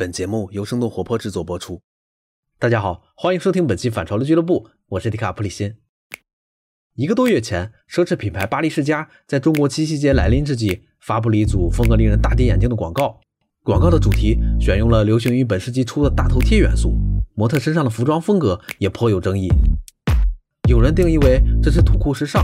[0.00, 1.82] 本节目由生动活泼制作播出。
[2.58, 5.74] 大家好，欢迎收听本期反潮流俱乐部，我是迪卡普里辛。
[6.94, 13.20] 一个多月前，奢侈品牌巴黎世家在中国七夕节来临之际，发布了一组风格令人大跌眼镜的广告。
[13.62, 16.96] 广告的主题选用了流行于本世纪初的大头贴元素，
[17.34, 19.48] 模特身上的服装风格也颇有争议。
[20.66, 22.42] 有人定义为这是土酷时尚，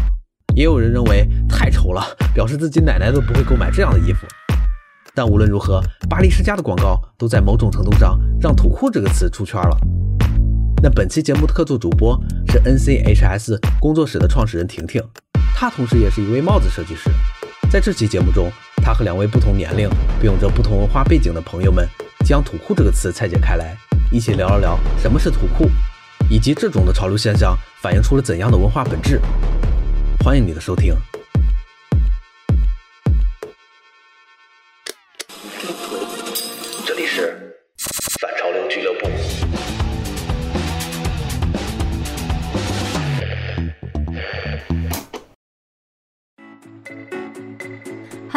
[0.55, 2.03] 也有人认为太丑了，
[2.35, 4.27] 表示自己奶奶都不会购买这样的衣服。
[5.17, 5.81] 但无论如何，
[6.11, 9.79] 巴黎世家的广告都在某种程度上让“土库”这个词出圈了。
[10.83, 15.03] 那本期节目的客座主播是 NCHS 工作室的创始人婷婷，
[15.55, 17.09] 她同时也是一位帽子设计师。
[17.71, 18.53] 在这期节目中，
[18.85, 19.89] 她和两位不同年龄
[20.21, 21.89] 并有着不同文化背景的朋友们，
[22.27, 23.75] 将“土库”这个词拆解开来，
[24.13, 25.67] 一起聊了聊什么是土库，
[26.29, 29.19] 以及这种的潮流现象反映出了怎样的文化本质。
[30.23, 30.95] 欢迎你的收听。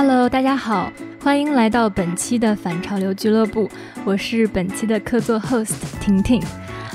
[0.02, 0.89] Hello，大家好，
[1.22, 3.69] 欢迎来到本期的反潮流俱乐部，
[4.05, 6.42] 我是本期的客座 host 婷婷。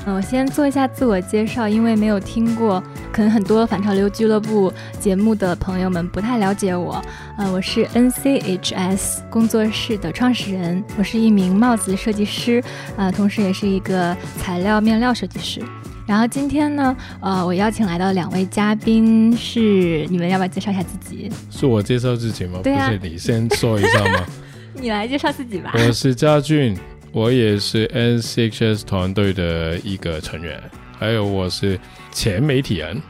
[0.07, 2.83] 嗯，我先做一下自我介绍，因为没有听过，
[3.13, 6.99] 可能很多反潮流俱乐部节目的朋友们不太了解我。
[7.37, 12.59] 呃，我是 NCHS 工作室的创始人，我是一名帽子设计师，
[12.97, 15.61] 啊、同时也是一个材料面料设计师。
[16.07, 21.31] 然后今天呢，呃，我邀请来的两位嘉宾是，你们要不要介绍一下自己？
[21.49, 22.59] 是我介绍自己吗？
[22.63, 24.25] 对啊不是你先说一下吗？
[24.73, 25.71] 你来介绍自己吧。
[25.73, 26.77] 我是嘉俊，
[27.11, 30.61] 我也是 NCHS 团队的一个成员，
[30.99, 31.79] 还有我是
[32.11, 33.01] 前媒体人。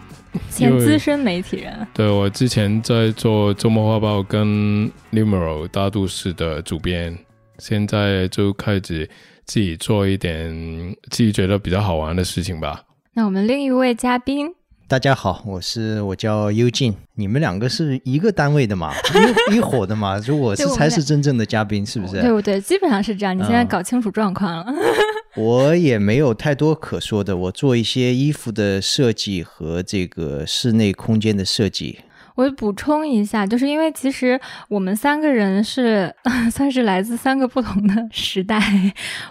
[0.50, 7.18] 前资深媒体人， 对我之前在做周末画报跟 Numero 大都市的主编，
[7.58, 9.10] 现在就开始
[9.46, 12.84] 自己做一点自己觉得比较好玩的事情吧。
[13.14, 14.50] 那我们另一位嘉宾，
[14.88, 18.94] 大家好，我是我叫幽静，你们两个是一个单位的嘛，
[19.52, 22.22] 一一伙的嘛，就我是才是真正的嘉宾，是不是？
[22.22, 22.60] 对不对？
[22.60, 23.38] 基本上是这样。
[23.38, 24.66] 你现在嗯搞清楚状况了。
[25.38, 32.00] 我也没有太多可说的，我做一些衣服的设计和这个室内空间的设计。
[32.36, 36.14] 我补充一下，就是因为其实我们三个人是
[36.52, 38.62] 算是来自三个不同的时代。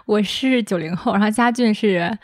[0.06, 2.19] 我是九零后，然后佳俊是，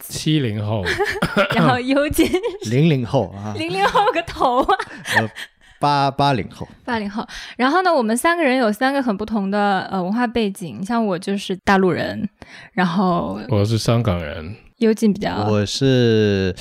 [0.00, 0.84] 七零后，
[1.54, 2.28] 然后尤静
[2.70, 4.76] 零零后啊，零零后个头啊，
[5.16, 5.30] 呃，
[5.78, 7.26] 八八零后，八零后。
[7.56, 12.28] 然后呢，我们三个人有三个很不同的呃文化背景，像我就是大陆人，
[12.72, 16.54] 然后我是香港人，尤静比较我是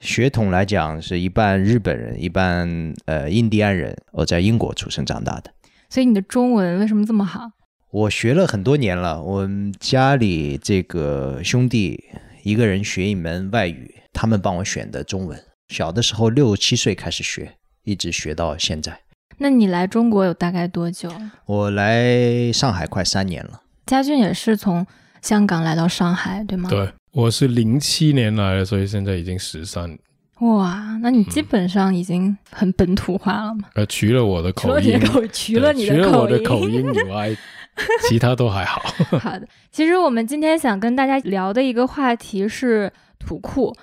[0.00, 3.96] 血统来讲是一半日本人，一半呃印第安人。
[4.12, 5.52] 我在英国出生长大的。
[5.88, 7.50] 所以你的中文为什么这么好？
[7.90, 12.02] 我学了很多年了，我们家里这个兄弟
[12.44, 15.38] 一个人学一门外语，他们帮我选的中文。
[15.68, 19.00] 小的时候六七岁开始学，一直学到现在。
[19.38, 21.12] 那你来中国有大概多久？
[21.46, 24.86] 我来上海快三年了，佳俊也是从
[25.20, 26.70] 香港来到上海，对吗？。
[26.70, 29.98] 对，我是零七年来的，所以现在已经十三。
[30.40, 33.64] 哇，那你基本上已经很本土化了嘛？
[33.74, 37.36] 呃，除了我的除了口音，你的口，除了你对除了我的的口音以外，
[38.08, 38.80] 其他都还好。
[39.18, 43.74] 好的，其实我们今天想跟大家聊的一个话题是土库，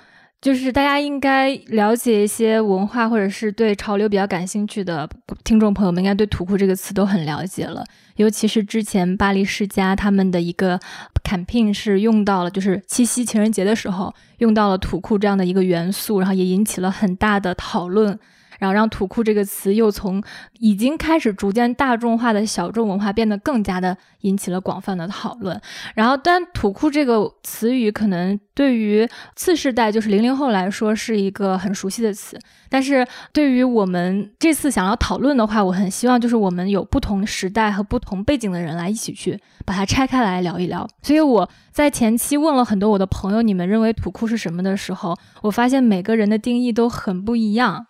[0.41, 5.07] 就是大家应该了解一些文化或者是对潮流比较感兴趣的
[5.43, 7.85] 听众朋友们，应该对土库这个词都很了解了。
[8.17, 10.79] 尤其是之前巴黎世家他们的一个
[11.23, 18.19] campaign 是用到了，就是七夕情人节的时候用到了土库这样的一个元素，然后也引起了很大的讨论。
[18.59, 20.21] 然后让土库这个词又从
[20.59, 25.59] 已经开始逐渐大众化的小众文化变得更加的引起了广泛的讨论。
[25.95, 40.87] 然后，但土库这个词语可能对于次世代，就是零零后来说是一个很熟悉的词，但是对于我们这次想要讨论的话，我很希望就是我们有不同时代和不同背景的人来一起去把它拆开来聊一聊。
[41.01, 47.85] 所以我在前期问了很多我的朋友，你们认为土库是什么的时候，我发现每个人的定义都很不一样。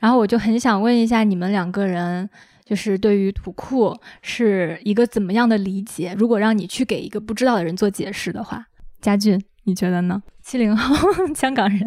[0.00, 2.28] 然后我就很想问一下你们两个人，
[2.64, 6.14] 就是对于土库是一个怎么样的理解？
[6.18, 8.66] 如果让你去给一个不知道的人做解释的话，
[9.00, 10.22] 佳俊，你觉得呢？
[10.42, 10.96] 七零后
[11.34, 11.80] 香港人，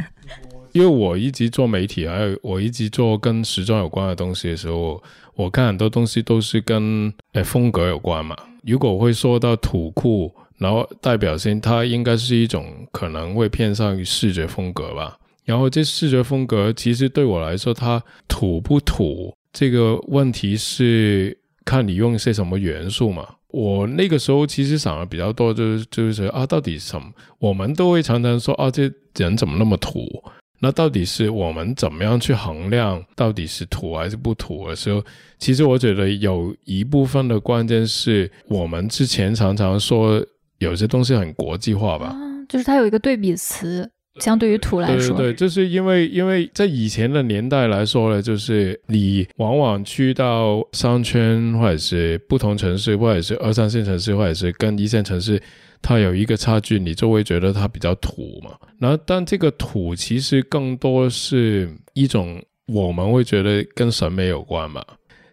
[0.72, 5.04] 因为我一直做媒体，还有我一直做跟时装有关的东西的时候，
[5.36, 8.36] 我看很多东西都是跟呃风格有关嘛。
[8.64, 15.18] 如果会说到土酷，然后代表性，它应该是一种可能会偏向于视觉风格吧。
[15.46, 23.28] 然后这视觉风格其实对我来说，它土不土这个问题是看你用一些什么元素嘛。
[23.50, 27.08] 我那个时候其实想的比较多，就是就是啊，到底什么？
[27.38, 30.24] 我们都会常常说啊，这人怎么那么土？
[30.60, 35.04] 那到底是我们怎么样去衡量到底是土还是不土的时候？
[35.38, 40.26] 其实我觉得有一部分的关键是我们之前常常说
[40.60, 42.16] 有些东西很国际化吧，
[42.48, 43.92] 就是它有一个对比词。
[44.20, 55.42] 相对于土来说，对对对，就是因为因为在以前的年代来说呢，就是你往往去到商圈或者是不同城市，或者是二三线城市，或者是跟一线城市，
[55.82, 58.52] 它有一个差距，你就会觉得它比较土嘛。
[58.78, 64.84] 然后，但这个土其实更多是一种我们会觉得跟审美有关嘛。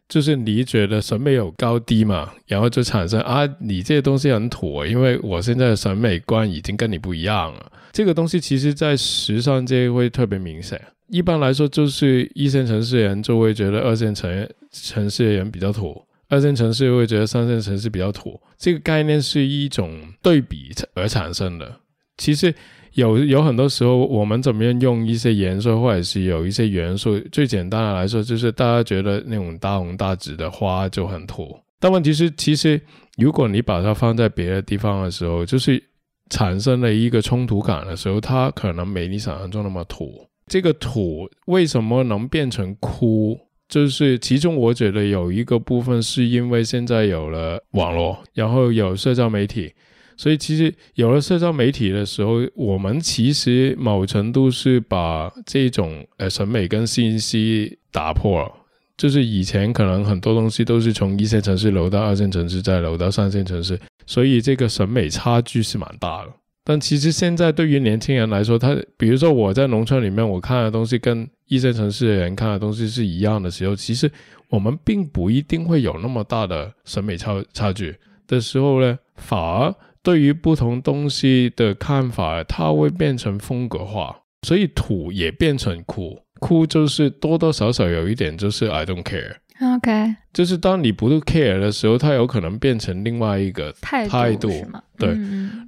[0.09, 7.71] 就是你觉得审美有高低嘛，然后就产生啊，你这些东西很土，因为我现在的审美观已经跟你不一样了。
[7.93, 10.81] 这个东西其实，在时尚界会特别明显。
[11.09, 18.41] 一般来说，就是一线城市人就会觉得二线城城市的人比较土，二线城市会觉得三线城市比较土。
[18.59, 21.81] 这个概念是一种对比而产生的。
[22.17, 22.55] 其实。
[22.95, 31.57] 有有很多时候，我们怎么样用一些颜色，或者是有一些元素，最简单的来说，就是大家觉得那种大红大紫的花就很土。
[31.79, 32.81] 但问题是，其实
[33.17, 35.81] 如果你把它放在别的地方的时候，就是
[36.31, 40.27] 产生了一个冲突感的时候，它可能没你想象中那么土。
[40.47, 43.38] 这个土为什么能变成枯？
[43.69, 49.73] 就是其中我觉得有一个部分是因为现在有了网络，然后有社交媒体。
[50.17, 58.53] 所以其实有了社交媒体的时候，我们其实某程度是把这种呃审美跟信息打破了。
[59.00, 66.31] 就是以前可能很多东西都是从一线城市流到二线城市，再流到三线城市，所以这个审美差距是蛮大的。
[66.62, 74.12] 但其实现在对于年轻人来说，他比如说我在农村里面，我看的东西跟一线城市的人看的东西是一样的时候，其实
[74.50, 77.96] 我们并不一定会有那么大的审美差差距
[78.26, 79.75] 的时候呢，反而。
[80.03, 89.37] 对于不同东西的看法，它会变成风格化，所以土也变成酷，酷就是多多少少有一点就是 I don't care。
[89.77, 94.51] OK，就是当你不 care 的时候，它有可能变成另外一个态度，
[94.97, 95.15] 对。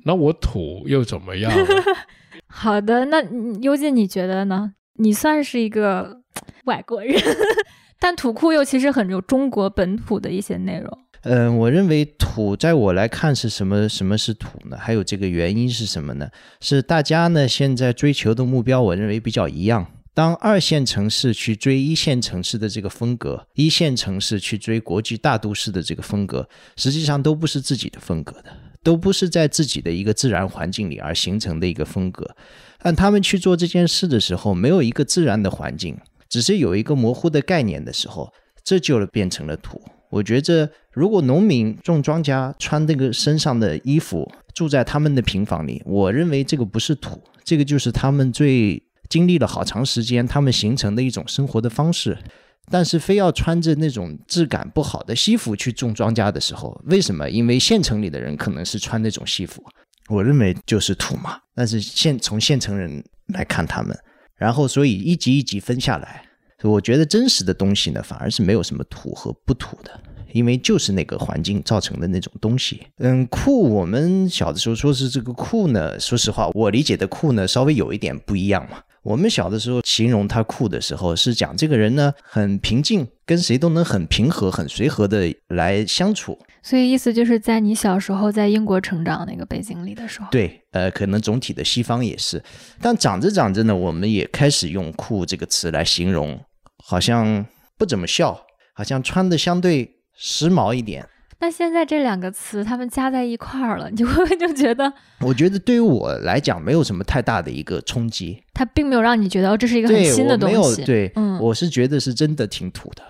[0.04, 1.52] 那我土又怎么样？
[2.48, 3.22] 好的，那
[3.60, 4.72] 幽静你觉得呢？
[4.94, 6.20] 你算是一个
[6.64, 7.14] 外国人，
[8.00, 10.98] 但土库又其实很有中国本土的一些内容。
[11.24, 13.86] 嗯，我认为土在我来看是什么？
[13.88, 14.76] 什么是土呢？
[14.78, 16.28] 还有这个原因是什么呢？
[16.60, 19.86] 是大家呢现在追求的目标，我认为比较一样。
[20.14, 32.36] 当二线城市去追一线城市的这个风格，一线城市去追国际大都市的这个风格，实际上都不是自己的风格的，都不是在自己的一个自然环境里而形成的一个风格。
[32.80, 35.96] 按他们去做这件事的时候，没有一个自然的环境，
[36.28, 38.30] 只是有一个模糊的概念的时候，
[38.62, 39.80] 这就变成了土。
[40.10, 48.82] 我觉着，如果农民种庄稼穿那个身上的衣服，住在他们的平房里，我认为这个不是土，这个就是他们最
[49.12, 52.16] 经历了好长时间，他们形成的一种生活的方式。
[52.70, 57.28] 但是非要穿着那种质感不好的西服去种庄稼的时候，为什么？
[57.28, 59.62] 因为县城里的人可能是穿那种西服，
[60.08, 61.36] 我认为就是土嘛。
[61.54, 63.04] 但是县从县城人
[63.34, 63.94] 来看他们，
[64.36, 66.24] 然后所以一级一级分下来。
[66.62, 69.90] 我觉得真实的东西呢，反而是没有什么土和不土的，
[70.32, 72.80] 因为就是那个环境造成的那种东西。
[72.98, 78.78] 嗯，酷，我们小的时候说是这个酷呢，说实话，我理解的酷呢，稍微有一点不一样嘛。
[79.02, 86.38] 我们小的时候形容他酷的时候，是讲这个人呢很平静，跟谁都能很平和、很随和的来相处。
[86.62, 92.42] 所以意思就是在你小时候在英国成长那个背景里的时候，对，呃，可能总体的西方也是。
[92.80, 96.40] 但长着长着呢，我们也开始用酷这个词来形容。
[96.84, 97.46] 好像
[97.78, 98.40] 不怎么笑，
[98.74, 101.08] 好像穿的相对时髦一点。
[101.42, 104.92] 那现在这两个词他们加在一块儿了，你会不 会就觉得？
[105.20, 108.40] 我觉得对于我来讲，没有什么太大的一个冲击。
[108.54, 110.84] 它并没有让你觉得这是一个很新的东西。
[110.84, 113.02] 对，嗯，我是觉得是真的挺土的，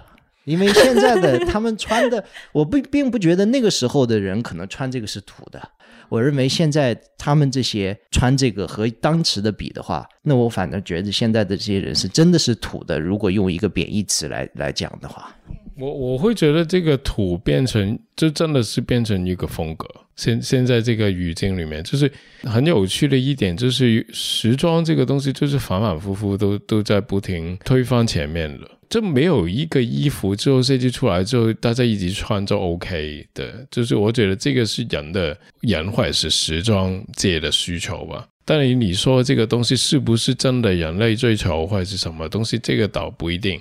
[0.45, 5.61] 因为现在的他们穿的，我不并不觉得那个时候的人可能穿这个是土的。
[6.09, 12.99] 我认为现在他们这些穿这个和当时的比的话，那我反正觉得现在的这些人是真的是土的。
[12.99, 15.35] 如果用一个贬义词来来讲的话，
[15.77, 19.89] 我我会觉得这个土变成就真的是变成一个风格。
[20.15, 22.11] 现现在这个语境里面，就是
[22.43, 28.71] 很有趣的一点，就是时装这个东西就是反反复复都都在不停推翻前面的。
[28.91, 38.29] 这没有一个衣服最后设计出来之后，大家一起穿就 OK 的，就是我觉得这个是人的人或者是时装界的需求吧。
[38.45, 43.59] 但是你说这个东西是不是真的人类追求或者是什么东西，这个倒不一定。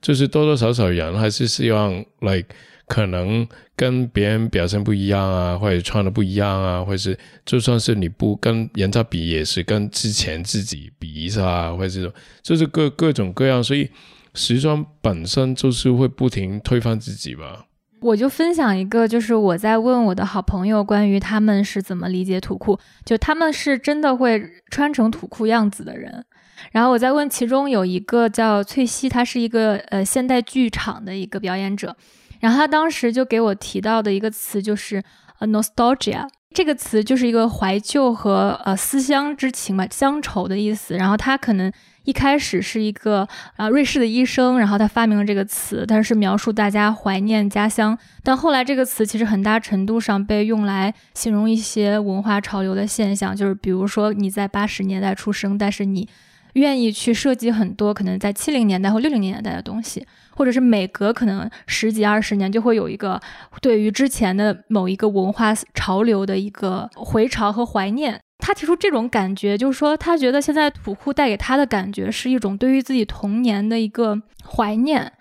[0.00, 2.48] 就是多多少少人还是希望，like
[2.86, 12.12] 可能跟别人表现不一样啊，或者穿的不一样啊，或是就算是你不跟人家比，也是跟之前自己比一下啊，或者这种，
[12.42, 13.90] 就是各各种各样，所以
[14.34, 17.64] 时装本身就是会不停推翻自己吧。
[18.02, 26.24] 我就分享一个，就是我在问我的好朋友关于他们是怎么理解土裤，就他们是真的会穿成土裤样子的人。
[26.72, 31.96] 然后我在问其中有一个叫翠西，她是一个呃现代剧场的一个表演者，
[32.40, 35.02] 然后她当时就给我提到的一个词就是
[35.38, 40.96] 呃 nostalgia，这个词就是一个怀旧和呃思乡之情嘛，乡愁的意思。
[40.96, 41.72] 然后他可能。
[42.06, 47.98] 一开始是一个啊瑞士的医生，然后他发明了这个词，但是描述大家怀念家乡。
[48.22, 56.08] 但后来这个词其实很大程度上被用来形容一些文化潮流的现象，就是比如说你在八十年代出生，但是你
[56.56, 63.20] 愿意去设计很多可能在七零年代或六零年代的东西，或者是每隔可能十几二十年就会有一个
[63.60, 68.18] 对于之前的某一个文化潮流的一个回潮和怀念。
[68.38, 75.12] 他提出这种感觉，就是说他觉得现在土库带给他的感觉是一种对于自己童年的一个怀念，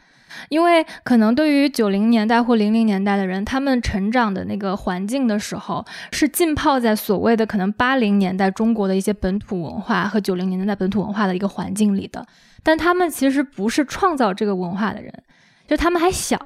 [0.50, 12.26] 因为可能对于九零年代或零零年代的人，他们成长的那个环境的时候，是浸泡在所谓的可能八零年代中国的一些本土文化和九零年代本土文化的一个环境里的，
[12.64, 15.14] 但他们其实不是创造这个文化的人。
[15.68, 16.38] 就他们还小，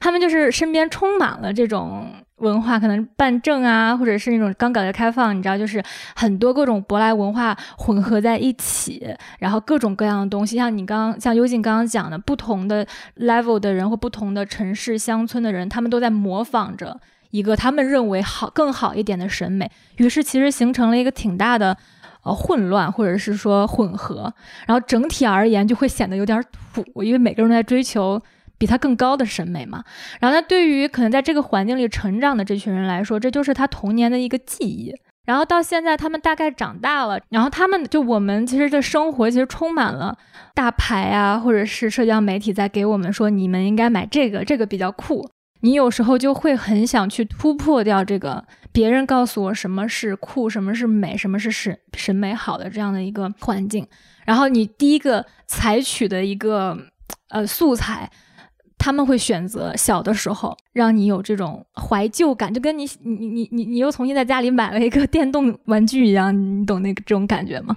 [0.00, 5.82] 他们就是身边充满了这种文化，可能办证啊，或者是那种刚改革开放，你知道，就是
[6.16, 12.84] 很多各种舶来文化混合在一起，然后各种各样的东西，像你刚像幽静刚刚讲的，不同的
[13.18, 17.00] level 的人或不同的城市乡村的人，他们都在模仿着
[17.30, 21.76] 一个他们认为好更好一点的审美，于是其实形成了一个挺大的
[22.24, 24.34] 呃混乱或者是说混合，
[24.66, 26.42] 然后整体而言就会显得有点
[26.74, 28.20] 土，因为每个人都在追求。
[28.58, 29.84] 比他更高的审美嘛，
[30.20, 34.94] 然后那对于可能在这个环境里成长的这群人来说，这就是他童年的一个记忆。
[35.26, 40.14] 然后到现在，他们大概长大了，然后他们就我们其实的生活其实充满了
[40.54, 45.26] 大牌啊，或者是社交媒体在给我们说你们应该买这个，这个比较酷。
[45.62, 53.86] 你有时候就会很想去突破掉这个别人告诉我什么是酷，什么是美，什么是审审美好的这样的一个环境。
[54.26, 56.76] 然后你第一个采取的一个
[57.30, 58.10] 呃素材。
[58.84, 67.74] 他们会选择小的时候让你有这种怀旧感，就跟你你你你你又重新在家里买了一个电动玩具一样，你懂那个这种感觉吗？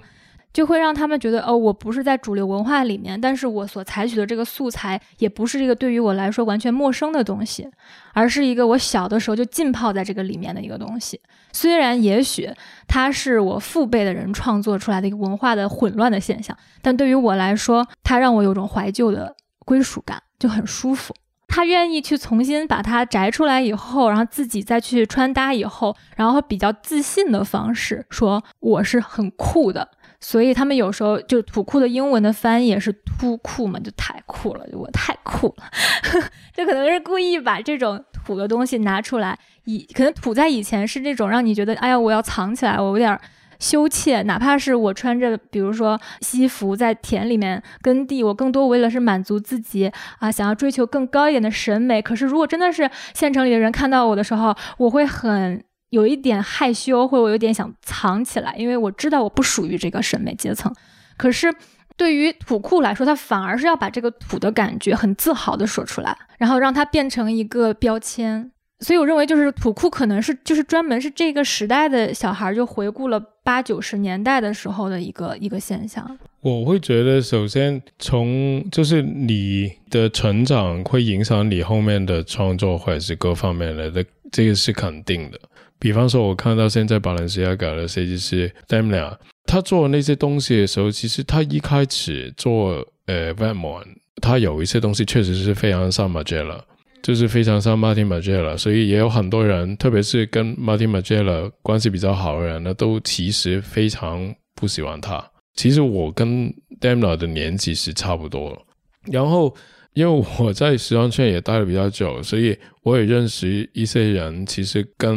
[0.52, 7.66] 就会让他们觉得哦，我不是在主流文化里面，但是我所采取的这个素材也不是一个对于我来说完全陌生的东西，
[8.12, 11.18] 而是一个我小的时候就浸泡在这个里面的一个东西。
[11.54, 12.50] 虽然也许
[12.86, 19.34] 它是我父辈的人创作出来的一个文化的混乱的现象，但对于我来说，它让我有种怀旧的
[19.64, 20.22] 归属感。
[20.38, 21.14] 就很舒服，
[21.48, 29.88] 他愿意去重新把它摘出来以后，然后自己再去穿搭以后，然后比较自信的方式说我是很酷的。
[30.20, 35.64] 所以他们有时候就土酷的英文的翻译也是 too 酷嘛，就太酷了，我太酷了，
[36.52, 39.38] 就可能是故意把这种土的东西拿出来。
[39.64, 43.18] 以可能土在以前是那种让你觉得哎呀我要藏起来，我有点。
[43.58, 52.00] 羞怯，哪怕是我穿着，比如说西服在田里面耕地，我更多为了是满足自己啊，想要追求更高一点的审美。
[52.00, 60.72] 可是如果真的是县城里的人看到我的时候，我会很有一点害羞，或我有点想藏起来，因为我知道我不属于这个审美阶层。
[61.16, 61.52] 可是
[61.96, 68.52] 对于土库来说，他反而是要把这个土的感觉很自豪的说出来，然后让它变成一个标签。
[68.80, 76.18] 所以我认为，就是土库可能是就是专门是这个时代的小孩就回顾了八九十年代的时候的一个一个现象。
[76.40, 85.40] 我会觉得，首先从就是你的成长会影响你后面的创作或者是各方面的，这这个是肯定的。
[85.80, 89.16] 比方说，我看到现在巴伦西亚搞的设计师 Demlia，
[89.46, 93.86] 他做那些东西的时候，其实他一开始做呃 v a m o n
[94.22, 96.64] 他有一些东西确实是非常像马杰了。
[97.02, 105.24] 就是非常像 Martin Margiela，所以也有很多人，特别是跟 Martin Margiela 关系比较好的人呢，都其实非常不喜欢他。
[105.54, 108.60] 其实我跟 Demna 的年纪是差不多，
[109.06, 109.54] 然后
[109.94, 115.16] 因为我在时装圈也待了比较久，所以我也认识一些人，其实跟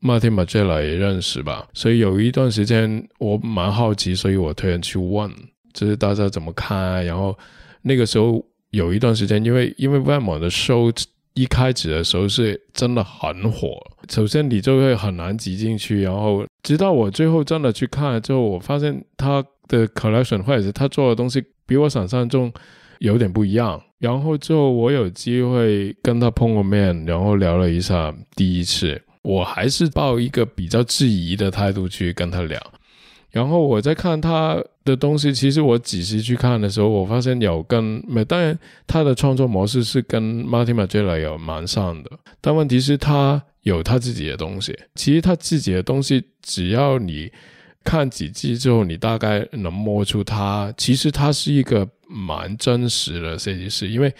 [0.00, 1.68] Martin Margiela 也认识吧。
[1.74, 5.30] 所以有一段时间我蛮好奇，所以我突然去问，
[5.74, 7.04] 就是大家怎么看。
[7.04, 7.36] 然后
[7.82, 8.42] 那个时候。
[8.70, 10.92] 有一段时间，因为因为外网的 show
[11.34, 22.50] 一开始的时候是真的很火，首先你就会很难挤进去，然后直到我最后真的去看了之后，我发现他的 collection 或者是他做的东西比我想象中
[23.00, 32.58] 有点不一样，然后之后我有机会跟他碰过面，然后聊了一下第一次，我还是抱一个比较质疑的态度去跟他聊。
[33.30, 44.74] 然后我在看他的东西，其实我仔细去看的时候，我发现有跟没，当然他的创作模式是跟 Martin m a g e l a 有蛮像的，但问题是，他有他自己的东西。
[44.94, 47.30] 其实他自己的东西，只要你
[47.84, 54.14] 看几季之后，你大概能摸出他，其实他是一个蛮真实的设计师，因为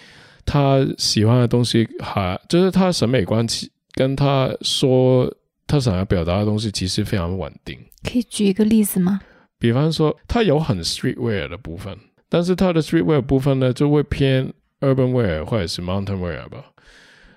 [0.45, 5.33] 他喜欢的东西，还就是他审美观，其跟他说
[5.65, 7.77] 他想要表达的东西，其实非常稳定。
[8.03, 9.19] 可以举一个例子吗？
[9.59, 11.97] 比方说，它有很 streetwear 的部分，
[12.29, 16.63] 但是它的 streetwear 部分呢，就会偏 urban wear 或者是 mountain wear 吧。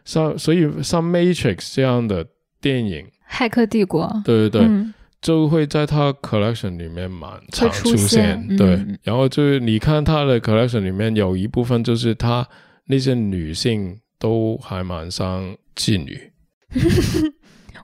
[0.04, 2.26] 像所以像 Matrix 这样的
[2.60, 4.86] 电影，《骇客帝国》对对对，
[5.20, 8.56] 就会在它 collection 里面蛮常出现。
[8.56, 12.46] 对，然后就是你看它的 collection 里面有一部分就是它
[12.86, 16.30] 那些女性都还蛮像妓女。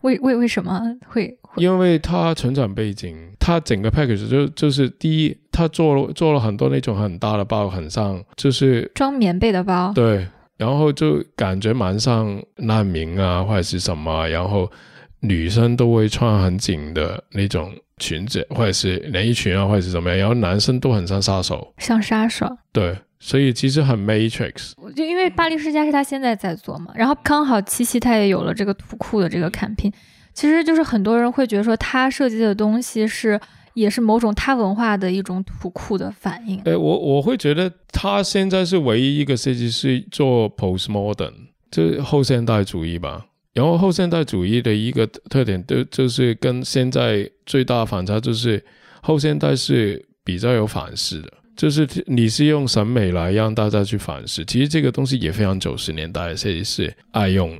[0.06, 1.36] 为为为什么会？
[1.56, 9.92] 因为他成长背景，他整个 package 就就是第一，他做了做了很多那种很大的包，很像就是装棉被的包。
[9.94, 14.70] 对，然后就感觉蛮像难民啊，或者是什么，然后
[15.28, 22.56] 女生都会穿很紧的那种裙子，或者是连衣裙啊，或者是怎么样，然后男生都很像杀手，像杀手。
[22.72, 22.96] 对。
[23.18, 29.90] 所以其实很 Matrix，就因为巴黎世家是他现在在做嘛，然后刚好七七他也有了这个图库的这个 campaign，，
[30.34, 33.40] 其实就是很多人会觉得说他设计的东西是
[33.72, 36.60] 也是某种他文化的一种图库的反应。
[36.66, 41.32] 哎，我我会觉得他现在是唯一一个设计师做 postmodern，
[41.70, 43.24] 就是后现代主义吧。
[43.56, 48.62] 然后后现代主义的一个特点就就是跟现在最大反差就是
[49.00, 51.32] 后现代是比较有反思的。
[51.56, 57.58] 就是你是用审美来让大家去反思，其实这个东西也非常九十年代设计师爱用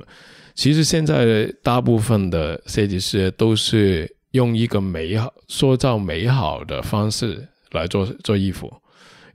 [0.53, 8.71] 其实现在大部分的设计师都是用一个美好、塑造美好的方式来做做衣服，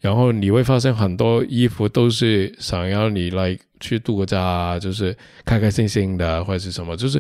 [0.03, 7.19] 然后你会发现很多衣服都是想要你来去度个假，就是开开心心的或者是什么，就是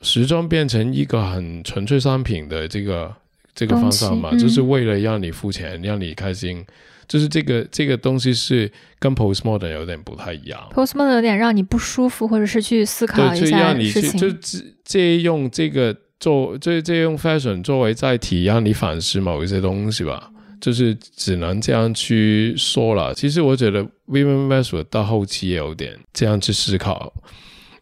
[0.00, 3.14] 时装变成一个很纯粹商品的这个。
[3.56, 6.66] 这个方向嘛，就是为了让你付钱，让你开心，
[7.06, 10.60] 就是这个这个东西是跟 postmodern 有点不太一样。
[10.74, 14.18] postmodern 有点让你不舒服，或者是去思考一下事情。
[14.18, 20.32] 就借借用这个做，就借用 fashion 作为载体，让你反思某一些东西吧。
[20.60, 23.12] 就是只能这样去说了。
[23.14, 27.12] 其实我觉得 Vivienne Westwood 到后期也有点这样去思考。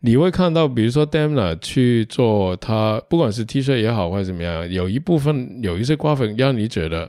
[0.05, 7.09] 你会看到，比如说 Demna 去做他，不管是 T 恤也好，或者怎么样，有一部分有一些瓜粉让你觉得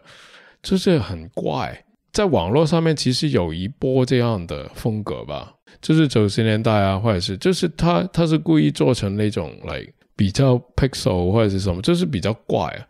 [0.62, 1.84] 就是很怪。
[2.12, 9.84] 在网络上面，其实有一波这样的风格吧，就是九十年代啊，或者是就是他他是故意做成那种来
[10.15, 12.86] 比较 pixel 或者是什么，就是比较怪啊。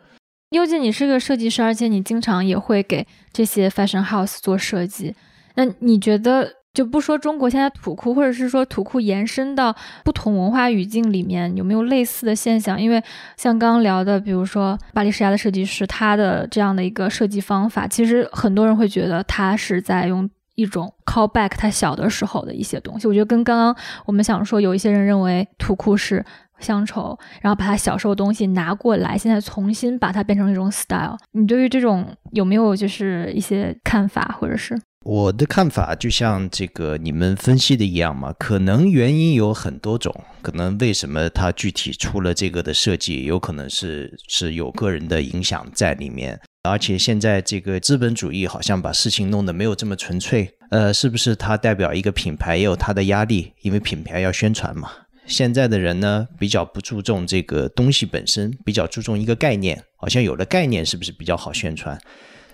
[0.54, 5.14] 尤其你是个设计师，而且你经常也会给这些 fashion house 做设计，
[5.56, 6.50] 那你觉得？
[6.74, 12.82] 就不说中国现在土库，或者是说土库延伸到不同文化语境里面有没有类似的现象？
[12.82, 13.00] 因为
[13.38, 23.08] 像刚刚聊的，比如说巴黎世家的设计师，他的这样的一个设计方法，其实很多人会觉得他是在用一种 call back 他小的时候的一些东西。
[23.08, 23.76] 我觉得跟刚刚
[24.08, 26.26] 我们想说，有一些人认为土库是
[26.64, 31.18] 乡愁，然后把他小时候东西拿过来，现在重新把它变成一种 style。
[31.34, 34.76] 你对于这种有没有就是一些看法，或者是？
[35.06, 54.90] 我的看法就像这个你们分析的一样嘛，可能原因有很多种，可能为什么他具体出了这个的设计，有可能是是有个人的影响在里面，而且现在这个资本主义好像把事情弄得没有这么纯粹，呃，是不是它代表一个品牌也有它的压力，因为品牌要宣传嘛。
[55.26, 62.00] 现在的人呢比较不注重这个东西本身，比较注重一个概念，好像有了概念是不是比较好宣传？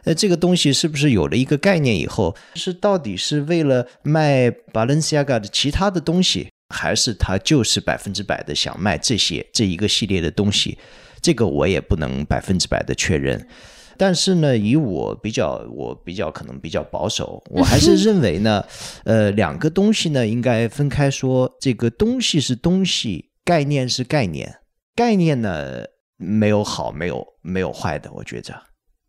[0.05, 10.77] 那这个东西是不是有了一个概念以后，是到底是为了卖 Balenciaga 的其他的东西，还是他就是百分之百的想卖这些这一个系列的东西？
[11.21, 13.45] 这个我也不能百分之百的确认。
[14.00, 18.64] 但是呢，以我比较，我比较可能比较保守，我还是认为呢，
[19.04, 21.54] 呃，两个东西呢应该分开说。
[21.60, 24.56] 这个东西是东西，概念是概念。
[24.96, 25.84] 概念呢
[26.16, 28.56] 没有好，没有没有坏的，我觉着。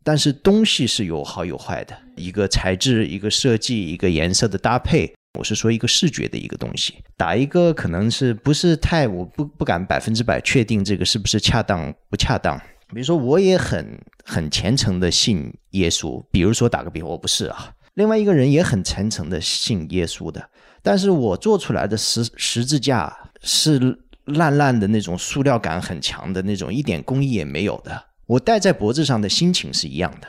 [0.03, 6.95] 但是东西是有好有坏的，一个材质、一个设计、一个颜色的搭配，我是说一个视觉的一个东西。
[7.15, 12.59] 打一个可能是不是太，我不不敢百分之百确定这个是不是恰当不恰当。
[12.93, 20.49] 比如说，我也很很虔诚的信耶稣，比如说打个比方，我不是啊，另外一个人也很虔诚的信耶稣的，
[20.81, 28.05] 但是我做出来的十十字架是烂烂的那种塑料感很强的那种，一点工艺也没有的。
[28.27, 30.27] 我戴在脖子上的心情是一样的。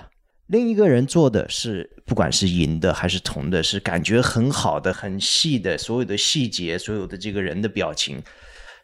[0.49, 8.23] 另一个人做的是，不管是银的还是铜的，是感觉很好的、很细的，所有的细节，所有的这个人的表情，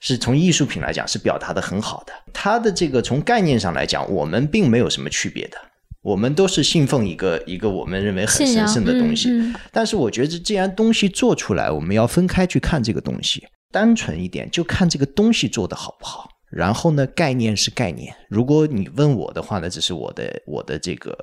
[0.00, 2.12] 是从艺术品来讲是表达的很好的。
[2.32, 5.56] 它的这个从概念上来讲，我们并没有什么区别的，
[6.02, 9.30] 我们都是信奉一个一个我们认为很神圣的东西。
[9.30, 16.28] 嗯嗯但是我觉得，既然东西做出来，我们要分开去看这个东西，单纯一点，就看这个东西做的好不好。
[16.50, 18.14] 然后呢，概念是概念。
[18.30, 21.14] 如果你问我的话呢，这是我的我的这个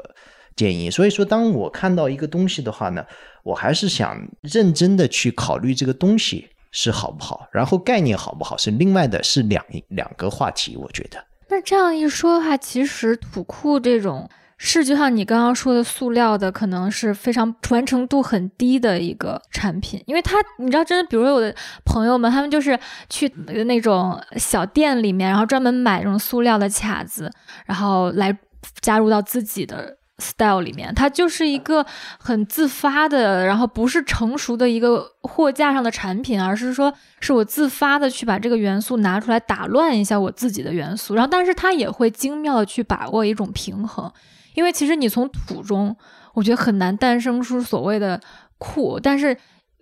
[0.55, 0.91] 建议。
[0.91, 3.03] 所以说，当我看到一个东西的话呢，
[3.43, 10.75] 我还是想认真的去考虑这个东西是好不好，然后概念好不好是另外的，是两两个话题。
[10.75, 11.17] 我觉得，
[11.49, 22.77] 那这样一说的话，其实土库这种是就像你刚刚说的塑料的，可能是非常完成度很低的一个产品，因为它你知道，真的，比如说我的朋友们，他们就是
[23.09, 23.29] 去
[23.65, 27.31] 那种小店里面，然后专门买这种塑料的卡子，
[27.65, 28.37] 然后来
[28.81, 31.85] 加入到自己的 style 里面，它就是一个
[32.19, 44.11] 很自发的，然后不是成熟的一个货架上的产品，而是说是我自发的去把这个元素拿出来打乱一下我自己的元素，然后但是它也会精妙的去把握一种平衡，
[44.53, 45.95] 因为其实你从土中，
[46.33, 48.21] 我觉得很难诞生出所谓的
[48.57, 49.37] 酷，但是。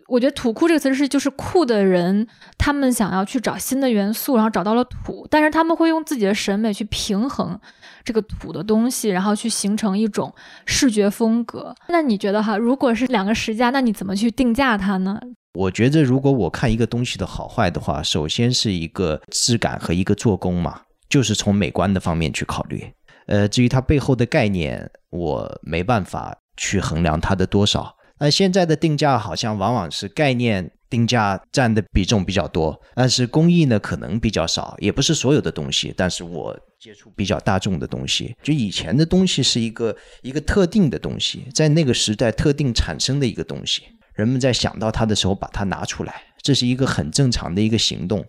[0.10, 7.58] 我觉得“土酷”这个词是就是酷的人，他们想要去找新的元素，然后找到了土，但是他们会用自己的审美去平衡
[8.04, 10.34] 这个土的东西，然后去形成一种
[10.66, 11.76] 视觉风格。
[11.90, 15.20] 那你觉得哈，如果是两个十佳，那你怎么去定价它呢？
[15.54, 22.92] 我觉得如果我看一个东西的好坏的话，首先是一个质感和一个做工嘛，就是从美观的方面去考虑。
[23.28, 27.96] 呃，至于它背后的概念，我没办法去衡量它的多少。
[28.24, 35.94] 那现在的定价好像往往是概念定价占的比重比较多，但是工艺呢可能比较少，也不是所有的东西。
[35.98, 43.82] 但是我接触比较大众的东西，就以前的东西是一个一个特定的东西，在那个时代特定产生的一个东西，
[44.16, 48.26] 人们在想到它的时候把它拿出来，这是一个很正常的一个行动。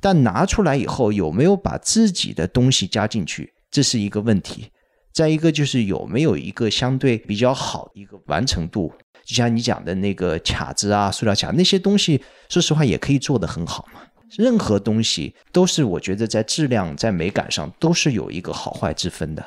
[0.00, 4.70] 但拿出来以后有没有把自己的东西加进去，这是一个问题。
[5.12, 8.90] 再一个就是有没有一个相对比较好的一个完成度。
[9.24, 14.00] 就像你讲的那个卡子啊、塑料卡那些东西，说实话也可以做得很好嘛。
[14.36, 19.44] 任何东西都是我觉得在质量、在美感上都是有一个好坏之分的。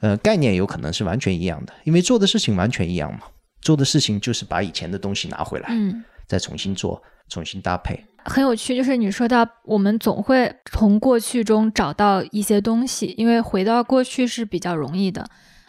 [0.00, 3.20] 呃，概念有可能是完全一样的，因为做的事情完全一样嘛。
[3.60, 8.04] 做的事情就是把以前的东西拿回来，嗯，再重新做、重新搭配。
[8.24, 15.28] 很有趣，就是你说到我们总会从过去中找到一些东西，因为回到过去是比较容易的。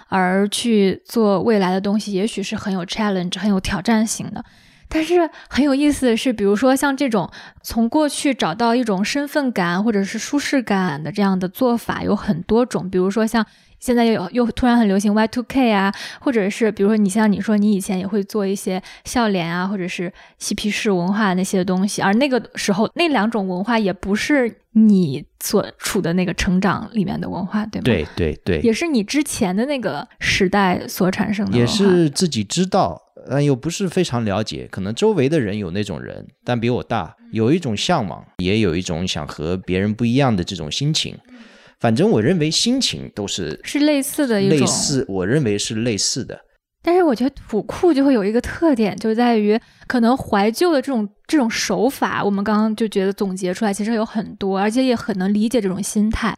[0.10, 4.44] 而去做未来的东西，也许是很有 challenge、很有挑战性的。
[4.90, 7.28] 但是很有意思的是，比如说像这种
[7.64, 12.88] 从过去找到一种身份感或者是舒适感的这样的做法有很多种。
[12.88, 13.44] 比如说像
[13.84, 27.84] 现在又又突然很流行 Y two K 啊，或者是比如说你像你说你以前也会做一些笑脸啊，或者是嬉皮士文化那些东西，而那个时候那两种文化也不是你所处的那个成长里面的文化，对吗？
[27.84, 34.66] 对对对，也是你之前的那个时代所产生的也，是自己知道，但又不是非常了解。
[34.72, 41.18] 可能周围的人有那种人，但比我大，有一种向往，也有一种想和别人不一样的这种心情。
[41.84, 46.40] 反正我认为心情都是是类似的一种类似，我认为是类似的。
[46.82, 56.34] 但是我觉得土库就会有一个特点，就在于可能怀旧的这种这种手法，我们刚刚就觉得总结出来其实有很多，而且也很能理解这种心态。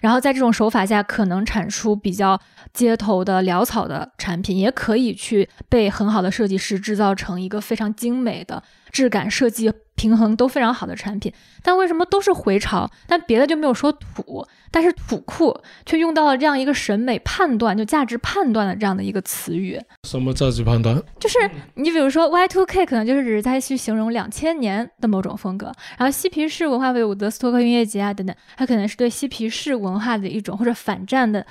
[0.00, 2.40] 然后在这种手法下，可能产出比较
[2.72, 11.32] 街头的潦草的产品，也可以去被很好的设计师制造成一个非常精美的质感、设计平衡都非常好的产品。
[11.62, 12.90] 但为什么都是回潮？
[13.06, 19.80] 但别的就没有说土，但是土库却用到了这样一个审美判断，就价值判断的这样的一个词语。
[20.04, 21.02] 什么价值判断？
[21.18, 21.38] 就是
[21.74, 31.46] 你比如说 Y2K 可能就是只是在去形容两千年的某种风格，然后嬉皮士文化为伍德斯托克音乐节啊等等，它可能是对嬉皮士文化的一种或者反战的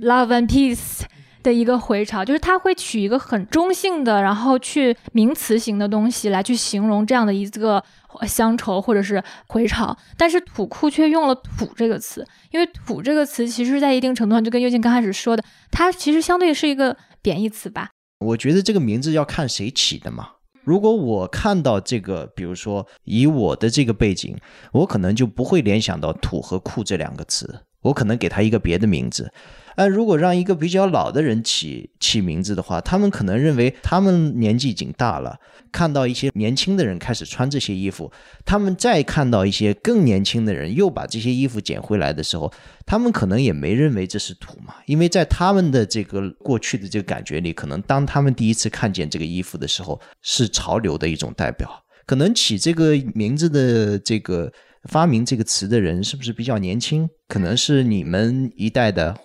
[0.00, 1.02] Love and Peace
[1.42, 7.82] 的一个回潮，就是它会取一个很中性的，然后去名词型的东西来去形容这样的一个
[8.26, 17.90] 乡愁或者是回潮，但是土库却用了“土”这个词，因为“土”这个词其实在一定程度上就跟幽静刚开始说的，它其实相对是一个贬义词吧。
[18.20, 20.28] 我觉得这个名字要看谁起的嘛。
[20.64, 24.36] 如果我看到这个，比如说以我的这个背景，
[24.72, 29.32] 我可能就不会联想到“土”和“酷”这两个词，我可能给他一个别的名字。
[29.76, 35.38] 而如果让一个比较老的人起起名字的话，他们可能认为他们年纪已经大了，
[35.70, 38.12] 看到一些年轻的人开始穿这些衣服，
[38.44, 42.52] 他们再看到一些更年轻的人又把这些衣服捡回来的时候，
[42.84, 51.84] 他们可能也没认为这是土嘛，因为在他们的这个过去的这个感觉里，可能当他们第一次看见这个衣服的时候，是潮流的一种代表。
[52.04, 54.52] 可能起这个名字的这个
[54.90, 57.08] 发明这个词的人是不是比较年轻？
[57.28, 59.16] 可能是你们一代的。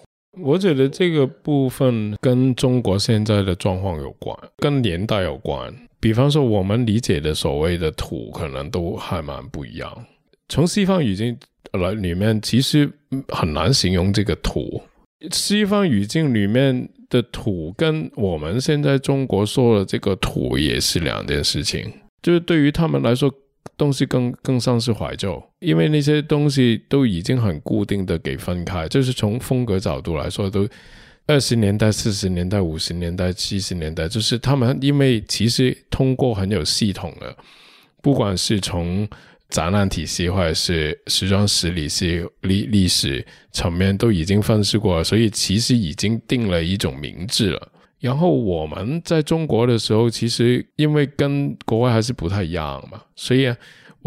[0.41, 5.73] 我觉得这个部分跟中国现在的状况有关，跟年代有关。
[5.99, 10.05] 比方说，我们理解的所谓的土，可能都还蛮不一样。
[10.49, 11.37] 从西方语境
[11.73, 12.89] 来里面，其实
[13.29, 14.81] 很难形容这个土。
[15.31, 21.91] 西方语境里面的土，跟我们现在中国说的这个土，也是两件事情。
[22.21, 23.33] 就是对于他们来说，
[23.75, 28.87] 东西更更像是怀旧，因为那些东西都已经很固定的给分开。
[28.87, 30.67] 就是从风格角度来说，都
[31.25, 37.35] 二十年代、四十年代、五十年代、七十年代，就是他们因为其实通过很有系统的，
[38.01, 39.07] 不管是从
[39.49, 47.71] 展览体系或者是时装史理系历历史层面，都已经分析过了，所以其实已经定了一种名字了。
[47.99, 53.51] 然后我们在中国的时候，其实因为跟国外还是不太一样嘛，所以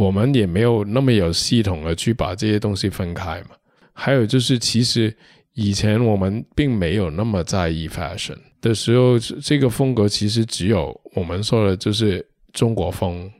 [0.01, 3.51] 我们也没有那么有系统的去把这些东西分开嘛。
[3.93, 5.15] 还有就是，其实
[5.53, 13.31] 以前我们并没有那么在意 fashion 的时候，这个风格其实只有我们说的就是中国风。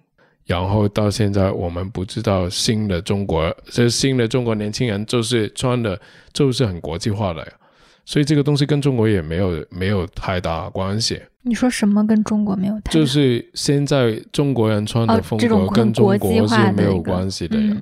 [0.45, 5.99] 然后到现在，我们不知道新的中国，这新的中国年轻人就是穿的，
[6.33, 7.53] 就是很国际化的呀。
[8.11, 11.23] 所以这个东西跟中国也没有没有太大关系。
[11.43, 12.91] 你说什么跟中国没有太？
[12.91, 17.81] 就是现在中国人穿的风格跟中国是没有关系的呀。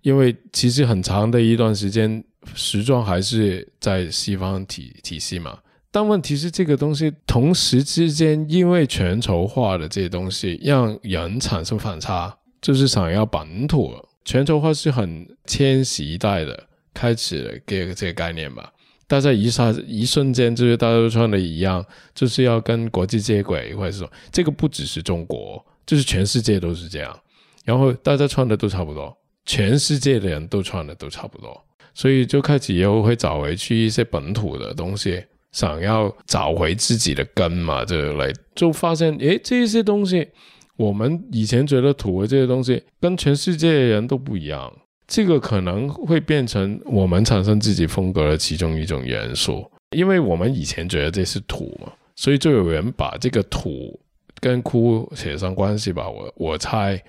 [0.00, 5.58] 因为其实很长的一段时间，时装还是在西方体体系嘛。
[5.90, 13.92] 但问题是，这个东西同时之间，因为全球化的这些东西，让人产生反差，就是想要本土。
[14.24, 18.72] 全球化是很千禧一代的开始给这个概念吧。
[19.08, 27.16] 大家一下一瞬间，就是大家都穿的一样，就是要跟国际接轨，或者说，这个不只是中国，就是全世界都是这样。
[27.64, 31.60] 然后大家穿的都差不多，全世界的人都穿的都差不多，
[31.94, 40.28] 所以就开始又会找回去一些本土的东西，想要找回自己的根嘛，这类就发现，诶，这些东西，
[40.76, 44.72] 我们以前觉得土的这些东西，跟全世界的人都不一样。
[45.06, 49.64] 这个可能会变成我们产生自己风格的其中一种元素，
[49.96, 53.98] 因为我们以前觉得这是土嘛，所以就有人把这个土
[54.40, 56.08] 跟哭写上关系吧。
[56.08, 57.00] 我我猜，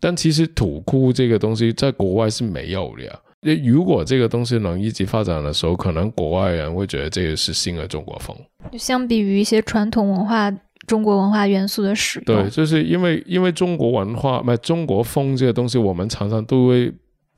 [0.00, 3.20] 但其实土哭这个东西在国外是没有的。
[3.62, 8.36] 如果这个东西能一直发展的时候，可能国外人会觉得这个是新的中国风。
[8.76, 10.50] 相比于一些传统文化、
[10.88, 16.92] 中国文化元素的使用，对，就是因为因为中国文化、不中国风这个东西，我们常常都会。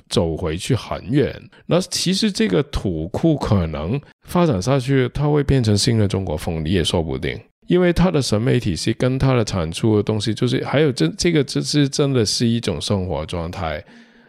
[0.09, 1.35] 走回去很远，
[1.67, 7.39] 那其实这个土库可能发展下去，它会变成新的中国风，你也说不定。
[7.67, 13.85] 因为它的审美体系跟它的产出的东西，就是还有这这个这是真的是一种生活状态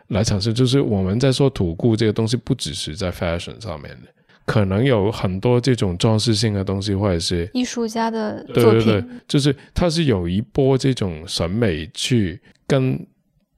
[0.08, 0.52] 来产生。
[0.52, 4.08] 就是我们在说土库这个东西，不只是在 fashion 上面的，
[4.48, 13.00] 可能有很多这种装饰性的东西，或者是艺术家的作品，对对对，就是它是有一波这种审美去跟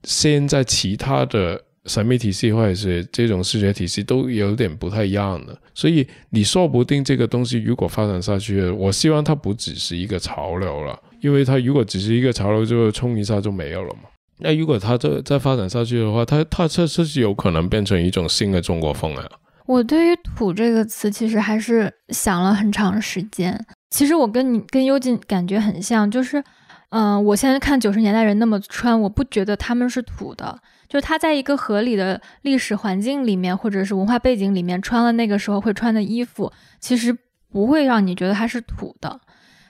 [0.04, 1.58] 现在其他的。
[1.86, 14.08] 审美体系或者是这种视觉体系都有点不太一样的，所以你说不定这个东西如果发展下去，我希望它不只是一个潮流了，因为它如果只是一个潮流，就冲一下就没有了嘛。
[14.38, 19.26] 那如果它这再发展下去的话，它它这这是有可能变成一种新的中国风啊。
[19.66, 23.58] 我对于“土”这个词其实还是想了很长时间。
[23.90, 26.42] 其实我跟你跟幽静感觉很像，就是，
[26.88, 30.58] 嗯，我现在看九十年代人那么穿，我不觉得他们是土的。
[30.90, 37.16] 就他在一个合理的历史环境里面，或者是文化背景里面穿了那个时候会穿的衣服，其实
[37.50, 39.20] 不会让你觉得它是土的。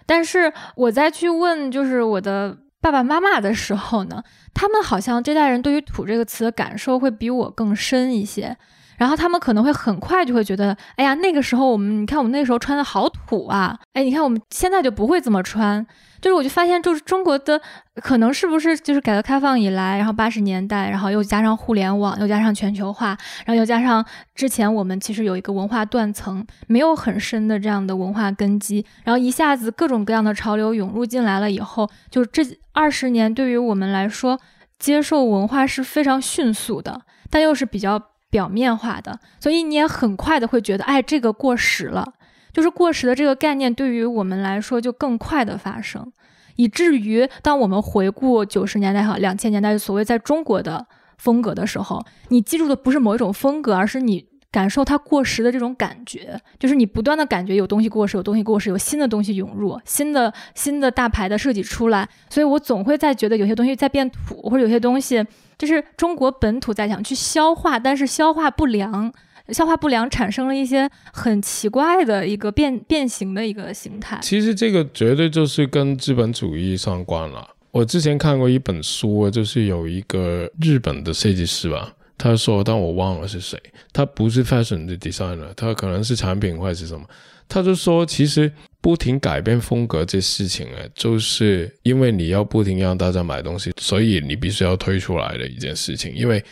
[0.07, 8.57] 但是我再去问，就是我的爸爸妈妈的时候呢，他们好像这代人对于“土”这个词的感受会比我更深一些。
[9.01, 15.87] 然后他们可能会很快就会觉得，哎呀，那个时候我们，你看我们那时候穿的好土啊，哎，你看我们现在就不会这么穿。
[16.21, 17.59] 就是我就发现，就是中国的
[17.95, 34.39] 可能是不是就是改革开放以来，然后八十年代，然后又加上互联网，又加上全球化，然后又加上之前我们其实有一个文化断层，没有很深的这样的文化根基，然后一下子各种各样的潮流涌入进来了以后，就这二十年对于我们来说，
[34.79, 37.99] 接受文化是非常迅速的，但又是比较
[38.31, 42.15] 表面化的，所以你也很快的会觉得，哎，这个过时了。
[42.53, 46.13] 就是过时的这个概念对于我们来说就更快的发生，
[46.57, 50.85] 以至于当我们回顾九十年代哈两千年代所谓在中国的
[51.17, 65.25] 风格的时候，你记住的不是某一种风格，而是你感受它过时的这种感觉，就是你不断的感觉有东西过时，有东西过时，有新的东西涌入，新的新的大牌的设计出来，所以我总会在觉得有些东西在变土，或者有些东西
[65.61, 69.13] 就是中国本土在想去消化，但是消化不良。
[69.51, 74.17] 消化不良产生了一些很奇怪的一个变变形的一个形态。
[74.23, 77.47] 其实这个绝对就是跟资本主义相关了。
[77.73, 83.61] 我之前看过一本书，就是有一个日本的设计师吧，他说，但我忘了是谁，
[83.93, 87.05] 他不是 fashion 的 designer，他可能是产品或者是什么，
[87.51, 96.43] 他就说，其实不停改变风格这事情啊，就是因为你要不停让大家买东西，所以你必须要推出来的一件事情，因为。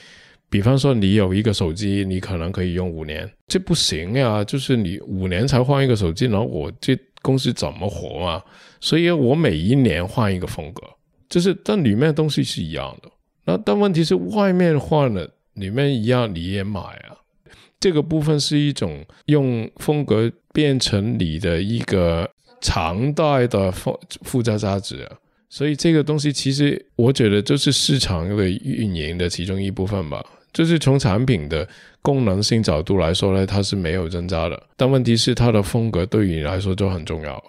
[0.50, 4.42] 比方说，你有一个手机，你可能可以用五年，这不行呀！
[4.42, 8.42] 就是你五年才换一个手机，然后我这公司怎么活啊？
[8.80, 10.82] 所以我每一年换一个风格，
[11.28, 13.11] 就是但里面的东西是一样的。
[13.44, 17.12] 那但问题是，外面换了，里面一样你也买啊？
[17.78, 22.29] 这个部分是一种用风格变成你的一个
[22.61, 25.09] 常态的附附加价值。
[25.49, 30.21] 所以这个东西其实我觉得就是市场的运营的其中一部分吧。
[30.53, 31.68] 就是从产品的
[32.03, 34.61] 功能性角度来说呢，它是没有增加的。
[34.77, 37.40] 但问题是它的风格对于你来说就很重要。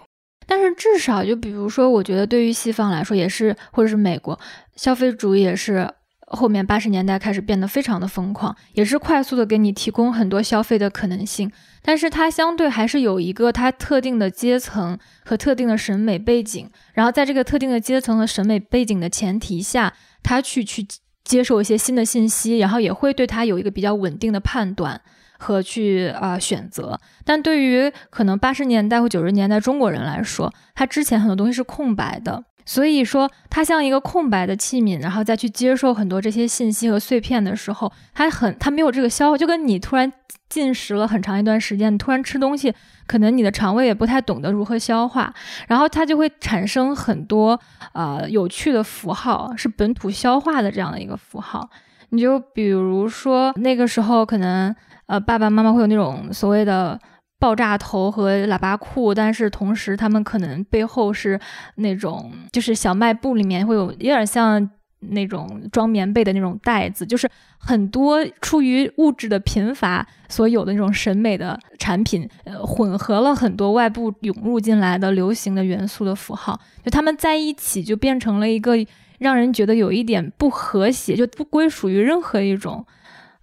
[0.46, 4.38] 但是至少就比如说，我觉得对于西方来说也是，或者是美国
[4.76, 5.92] 消费主义也是
[6.28, 11.50] 后面八十年代开始变得非常的疯狂，也是快速的给你提供很多消费的可能性。
[11.82, 20.86] 但是它相对还是有一个它特定的阶层和特定的审美背景，然后在这个特定的阶层和审美背景的前提下，它去去。
[21.22, 25.00] 接受一些新的信息，然后也会对他有一个比较稳定的判断
[25.38, 26.98] 和去啊选择。
[27.24, 40.12] 但对于可能八十年代或九十年代中国人来说，他之前很多东西是空白的，所以说它像一个空白的器皿，然后再去接受很多这些信息和碎片的时候，它很它没有这个消化，就跟你突然
[40.48, 42.72] 进食了很长一段时间，你突然吃东西。
[43.08, 45.34] 可能你的肠胃也不太懂得如何消化，
[45.66, 47.58] 然后它就会产生很多
[47.92, 51.68] 呃有趣的符号，是本土消化的这样的一个符号。
[52.10, 54.72] 你就比如说那个时候，可能
[55.06, 56.96] 呃爸爸妈妈会有那种所谓的
[57.40, 61.40] 爆炸头和喇叭裤，但是同时他们可能背后是
[61.74, 64.70] 那种就是小卖部里面会有有点像。
[65.02, 67.26] 那种装棉被的那种袋子，就是
[67.56, 78.74] 很多出于物质的贫乏所有的那种审美的产品，呃，混合了很多外部涌入进来的流行的元素的符号，就他们在一起就变成了一个
[79.18, 82.84] 让人觉得有一点不和谐，就不归属于任何一种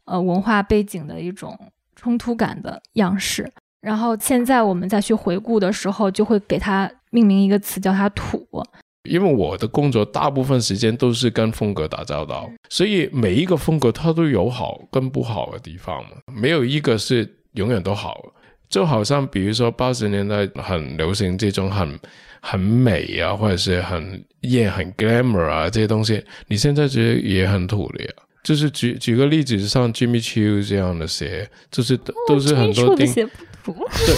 [0.05, 1.57] 呃文化背景的一种
[1.95, 3.51] 冲突感的样式。
[3.81, 8.45] 然后现在我们再去回顾的时候，就会给它命名一个词，叫它土。
[9.09, 18.17] 因为我的工作大部分时间都是跟风格打交道，所以每一个风格它都有好跟不好的地方嘛，没有一个是永远都好。
[18.67, 21.97] 就好像比如说八十年代很流行这种很
[22.41, 28.11] 很美啊，或者是很艳、很 glamour 啊这些东西，你现在觉得也很土的呀。
[28.43, 33.07] 就是举举个例子，像 Jimmy Choo 这样的鞋，就是都是很多钉。
[34.05, 34.15] 对，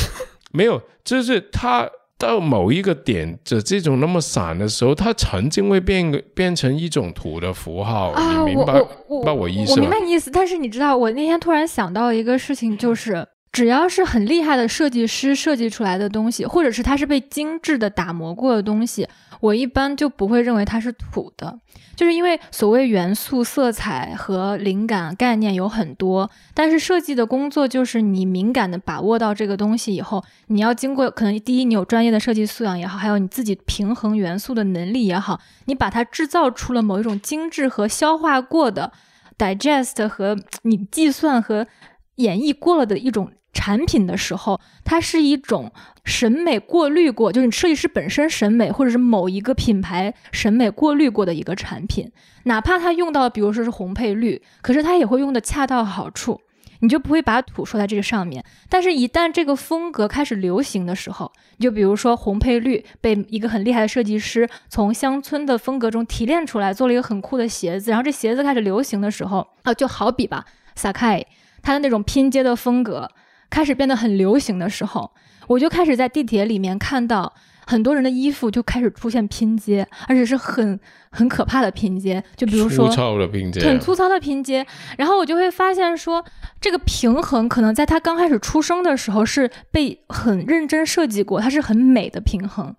[0.51, 1.89] 没有，就是他。
[2.19, 8.73] 到某一个点的这种那么散的时候，它曾经会变变成一种土的符号，你明白？
[9.07, 10.29] 我我意思，我明白你意思。
[10.29, 19.07] 但是你知道，我那天突然想到一个事情，就是只要是很厉害的设计师设计出来的东西，或者是它是被精致的打磨过的东西，
[19.41, 21.59] 我一般就不会认为它是土的。
[21.95, 38.93] 就是因为所谓元素、色彩和灵感概念有很多，但是设计的工作就是你敏感的把握到这个东西以后，你要经过可能第一你有专业的设计素养也好，还有你自己平衡元素的能力也好，你把它制造出了某一种精致和消化过的
[39.37, 41.67] digest 和你计算和
[42.15, 43.31] 演绎过了的一种。
[43.51, 45.71] 产品的时候，它是一种
[46.05, 52.11] 审美过滤过，就是你设计师本身审美，或者是某一个品牌审美过滤过的一个产品。
[52.43, 56.39] 哪怕它用到，比如说是红配绿，可是它也会用的恰到好处，
[56.79, 58.43] 你就不会把土说在这个上面。
[58.69, 70.45] 但是，一旦这个风格开始流行的时候，你就比如说红配绿被一个很厉害的设计师从乡村的风格中提炼出来，做了一个很酷的鞋子，然后这鞋子开始流行的时候，啊，就好比吧，
[70.75, 71.25] 萨凯
[71.61, 73.09] 他的那种拼接的风格。
[73.49, 75.11] 开始变得很流行的时候，
[75.47, 77.33] 我就开始在地铁里面看到
[77.65, 80.79] 很多人的衣服就开始出现拼接，而且是很
[81.11, 84.65] 很可怕的拼接，就比如说粗糙的拼接，很粗糙的拼接。
[84.97, 86.23] 然后我就会发现说，
[86.59, 92.75] 这个平衡可能在他刚开始出生的时候是被很认真设计过，它是很美的平衡。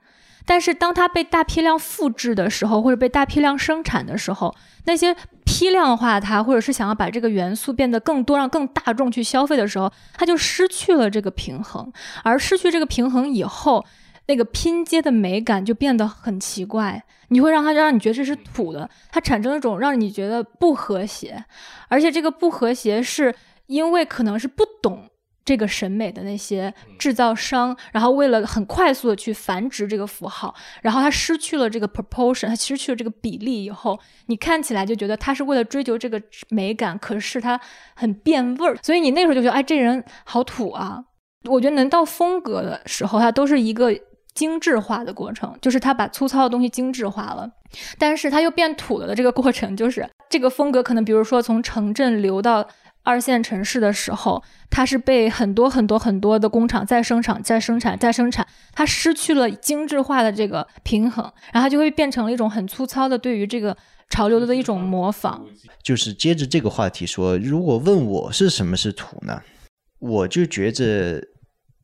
[0.51, 4.53] 但是当它被大批量复制的时候，或者被大批量生产的时候，
[4.85, 11.93] 那些批量化它，或者是想要把这个元素变得更多，让更大众去消费的时候，它就失去了这个平衡。
[12.25, 13.87] 而失去这个平衡以后，
[14.27, 21.45] 那个拼接的美感就变得很奇怪，你会让它让你觉得这是土的，它产生一种让你觉得不和谐，
[21.87, 23.33] 而且这个不和谐是
[23.69, 25.10] 因为可能是不懂。
[25.51, 37.61] 这个审美的那些制造商，然后为了很快速的去繁殖这个符号，然后它失去了这个 proportion，它失去了这个比例以后，你看起来就觉得它是为了追求这个美感，可是它
[37.97, 41.03] 很变味儿，所以你那时候就觉得，哎，这人好土啊！
[41.49, 43.93] 我觉得能到风格的时候，它都是一个
[44.33, 47.51] 精致化的过程，就是他把粗糙的东西精致化了，
[47.99, 52.65] 但是他又变土了的这个过程，就是这个风格可能，比如说从城镇流到。
[53.03, 63.77] 二线城市的时候，它是被很多很多很多的工厂在生产、在生产、在生产，它失去了精致化的这个平衡，然后它就会变成了一种很粗糙的对于这个
[64.11, 65.45] 潮流的一种模仿。
[65.83, 69.43] 就是接着这个话题说，如果问我是什么是土呢？
[69.99, 71.23] 我就觉着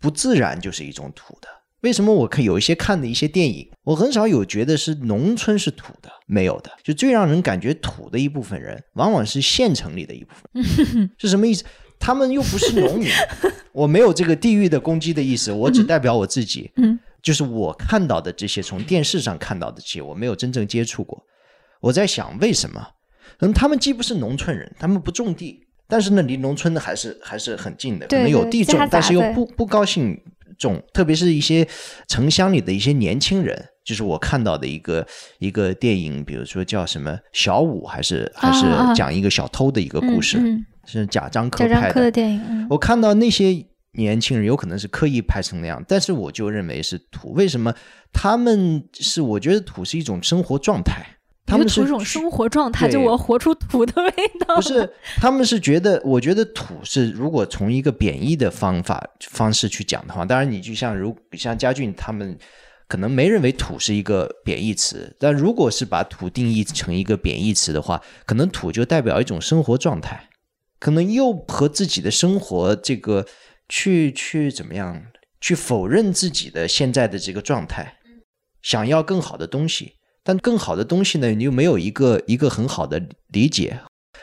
[0.00, 1.48] 不自然就是一种土的。
[1.82, 6.70] 为什么我看有一些看的一些电影，我很少有觉得是农村是土的，没有的。
[6.82, 11.10] 就最让人感觉土的一部分人，往往是县城里的一部分。
[11.18, 11.64] 是什么意思？
[11.98, 13.08] 他们又不是农民。
[13.72, 16.70] 我没有这个地域的攻击的意思，我只代表我自己。
[16.76, 21.22] 嗯，就是我看到的这些，从电视上看到的这些，我没有真正接触过。
[21.80, 22.80] 我在想，为什么？
[23.38, 30.18] 可能，他们既不是农村人，他们不种地，但是呢，离农村的还是还是很近的，可能有地种，但是又不不高兴。
[30.58, 31.66] 种，特别是一些
[32.08, 35.06] 城乡里的一些年轻人，就是我看到的一个
[35.38, 40.40] 一个电影，比如说叫什么小五，还是还是讲一个小偷的一个故事，
[40.84, 42.66] 是贾樟柯拍的电影。
[42.70, 47.32] 我看到那些年轻人，有可能是刻意拍成那样，但是我就认为是土。
[47.32, 47.74] 为什么？
[48.12, 51.15] 他们是我觉得土是一种生活状态。
[51.46, 54.10] 他们是一种生活状态，就我活出土的味
[54.46, 54.56] 道。
[54.56, 62.36] 不是，他们是觉得，我觉得土是，如果从一个贬义的方法方式去讲的话，当然你就像如像家俊他们
[62.88, 70.28] 可能没认为土是一个贬义词，但如果是把土定义成一个贬义词的话，可能土就代表一种生活状态，
[70.80, 73.24] 可能又和自己的生活这个
[73.68, 75.00] 去去怎么样
[75.40, 77.98] 去否认自己的现在的这个状态，
[78.62, 79.95] 想要更好的东西。
[80.26, 83.78] 但更好的东西呢，你又没有一个一个很好的理解，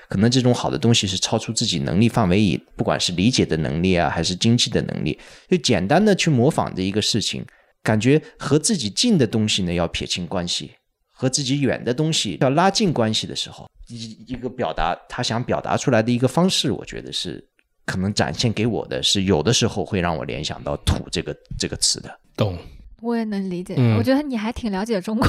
[0.10, 7.45] 可能这种好的东西是超出自己能力范围以，不管是理解的能力啊，还是经济的能力，就简单的去模仿的一个事情，
[7.82, 10.74] 感觉和自己近的东西呢要撇清关系，
[11.14, 17.41] 和自己远的东西要拉近关系的时候，一一个表达他想表达出来的一个方式，我觉得是
[17.86, 22.60] 可能展现给我的是有的时候会让我联想到“土”这个这个词的，懂。
[23.04, 25.28] 我也能理解，我觉得你还挺了解中国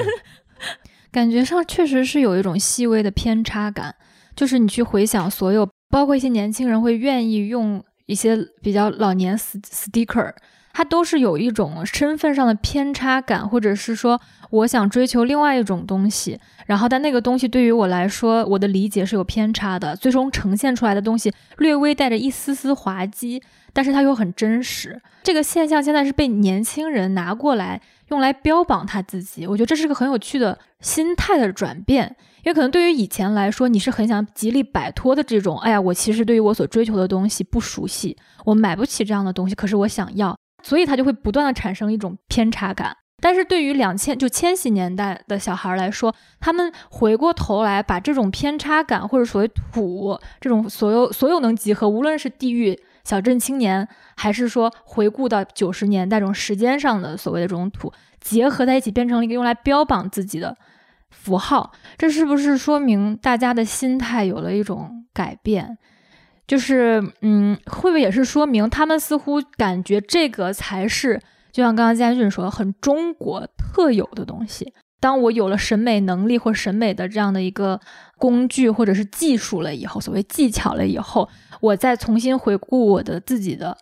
[1.10, 3.94] 感觉上确实是有一种细微的偏差感。
[4.34, 10.30] 就是你去回想所有，包括一些年轻人会愿意用一些比较老年 sticker，
[10.74, 23.42] 它都是有一种身份上的偏差感，或者是说我想追求另外一种东西，然后但那个东西对于我来说，我的理解是有偏差的，最终呈现出来的东西略微带着一丝丝滑稽。
[23.76, 32.16] 但是它又很真实，这个现象现在是被年轻人拿过来用来标榜他自己，我觉得这是个很有趣的心态的转变。
[32.42, 38.16] 因为可能对于以前来说，你是很想极力摆脱的这种，哎呀，我其实对于我所追求的东西不熟悉，
[38.46, 42.96] 我买不起这样的东西，可是我想要，所以他就会不断的产生一种偏差感。
[43.20, 52.80] 但是对于两千就千禧年代的小孩来说，他们回过头来把这种偏差感或者所谓土这种所有所有能集合，无论是地域。
[53.06, 53.86] 小镇青年，
[54.16, 60.56] 还是说回顾到九十年代这种时间上的所谓的这种土结合在一起，变成了一个用来标榜自己的
[61.10, 65.78] 符号，这是不是说明大家的心态有了一种改变？
[66.48, 71.20] 就是，嗯，会不会也是说明他们似乎感觉这个才是，
[71.52, 74.74] 就像刚刚嘉俊说的，很中国特有的东西。
[74.98, 77.78] 当我有了审美能力或审美的这样的一个
[78.16, 81.28] 工具或者是技术了以后，所谓技巧了以后，
[81.60, 83.76] 我再重新回顾我的自己的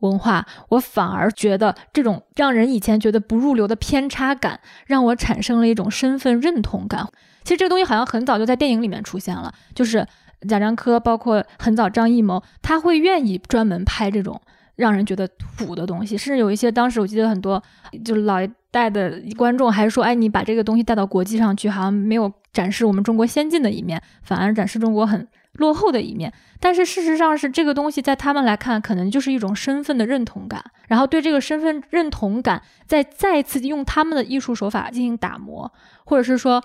[0.00, 7.06] 文化，我反而觉得这种让人以前觉得不入流的偏差感，让我产生了一种身份认同感。
[7.42, 10.06] 其实这个东西好像很早就在电影里面出现了，就是
[10.48, 14.40] 贾樟柯，包括很早张艺谋，他会愿意专门拍这种。
[14.76, 15.28] 让人觉得
[15.58, 17.62] 土的东西，甚至有一些当时我记得很多
[18.02, 25.28] 就是老一代的观众还说，哎，你把这个东西带到国际上去，好像没有展示我们中国先进的一面，反而展示中国很
[25.60, 26.32] 落后的一面。
[26.58, 35.72] 但是事实上是这个东西在他们来看，可能就是一种身份的认同感，然后对这个身份认同感再再次用他们的艺术手法进行打磨，
[36.04, 36.60] 或者是说。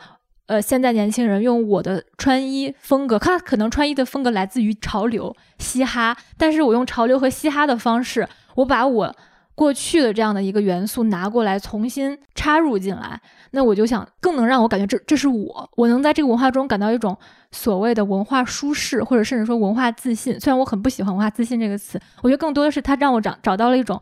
[0.47, 9.15] 呃，现在年轻人用我的穿衣风格，他可能穿衣的风格来自于潮流、嘻哈，但是我用潮流和嘻哈的方式，我把我
[9.55, 13.19] 过去的这样的一个元素拿过来，重新插入进来，
[13.51, 17.17] 那我就想更能让我感觉这这是我，我能在这个文化中感到一种
[17.51, 20.39] 所谓的文化舒适，或者甚至说文化自信。
[20.39, 24.01] 虽然我很不喜欢“文化自信”这个词，我觉得更多的是它让我找找到了一种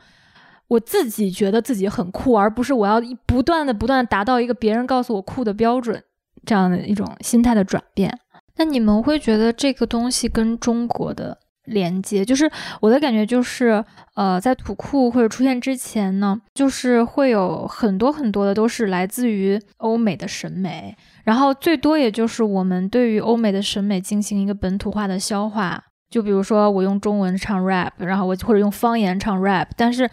[0.67, 6.03] 我自己觉得自己很酷，而不是我要不断的不断达到一个别人告诉我酷的标准。
[6.45, 8.19] 这样的一种心态的转变，
[8.57, 12.49] 那你们会觉得这个东西跟中国的连接，就是
[12.81, 13.83] 我的感觉就是，
[14.15, 30.09] 呃，在土库或者出现之前呢，就是会有很多很多的都是来自于欧美的审美，然后最多也就是我们对于欧美的审美进行一个本土化的消化，就比如说我用中文唱 rap，然后我或者用方言唱 rap，但是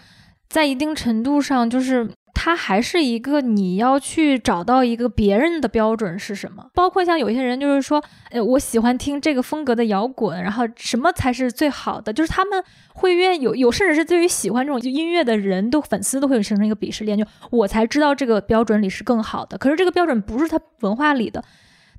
[0.48, 2.08] 在一定程度上就是。
[2.34, 6.66] 它还是一个你要去找到一个别人的标准是什么？
[6.74, 12.12] 包括像有些人就是说，呃，我喜欢听这个风格的摇滚，然后什么才是最好的？
[12.12, 12.62] 就是他们
[12.94, 19.58] 会愿意有有，甚至是对于喜欢这种就音乐的人都粉丝都会形成一个鄙视链，就我才知道这个标准里是更好的。
[19.58, 21.44] 可是这个标准不是他文化里的，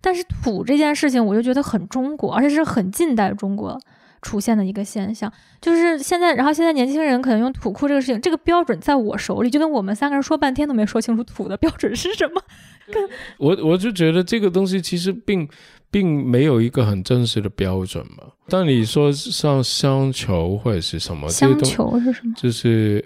[0.02, 3.80] 但是土这件事情我就觉得很中国，而且是很近代中国。
[4.22, 12.42] 出现的一个现象，就是现在，然后现在年轻人可能用土库这个事情，这个标准在我手里，就跟我们三个人说半天都没说清楚土的标准是什么。
[13.40, 15.48] 我我就觉得这个东西其实并
[15.92, 18.24] 并没有一个很正式的标准嘛。
[18.48, 22.34] 但你说像乡愁或者是什么，乡愁是什么？
[22.36, 23.06] 就是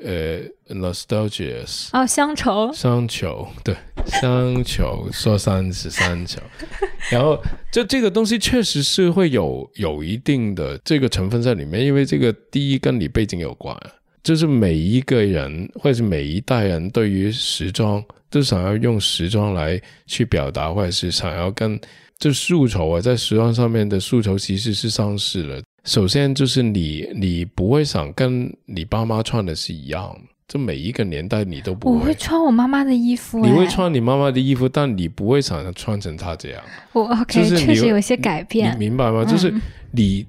[0.67, 3.75] 呃，nostalgias 哦，乡愁，乡愁，对，
[4.07, 6.39] 乡愁，说三是山丘。
[7.11, 7.39] 然后，
[7.71, 13.77] 这这个东西确实是会有有一定的这个成分在里面，因为这个第一跟你背景有关，
[14.23, 21.79] 就是每一个人或者是每一代人对于时装都想要用时装来去表达，或者是想要跟
[22.17, 25.61] 这诉求啊，在时装上面的诉求其实是上市了。
[25.83, 30.15] 首先就是你你不会想跟你爸妈穿的是一样。
[30.47, 31.95] 这每一个年代你都不会。
[31.97, 33.43] 我会穿我妈妈的衣服。
[33.43, 36.61] 你会穿你妈妈的衣服，但你不会想穿成她这样。
[36.93, 38.71] 我 OK，确实有些改变。
[38.75, 39.25] 你明白吗？
[39.25, 39.51] 就是
[39.91, 40.23] 你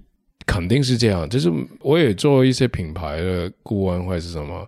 [0.47, 1.28] 肯定是这样。
[1.28, 4.66] 就是我也做一些品牌的顾问或者是什么，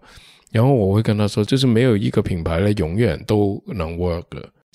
[0.52, 4.24] 然后我会跟他说，就是没有一个品牌呢永远都能 work。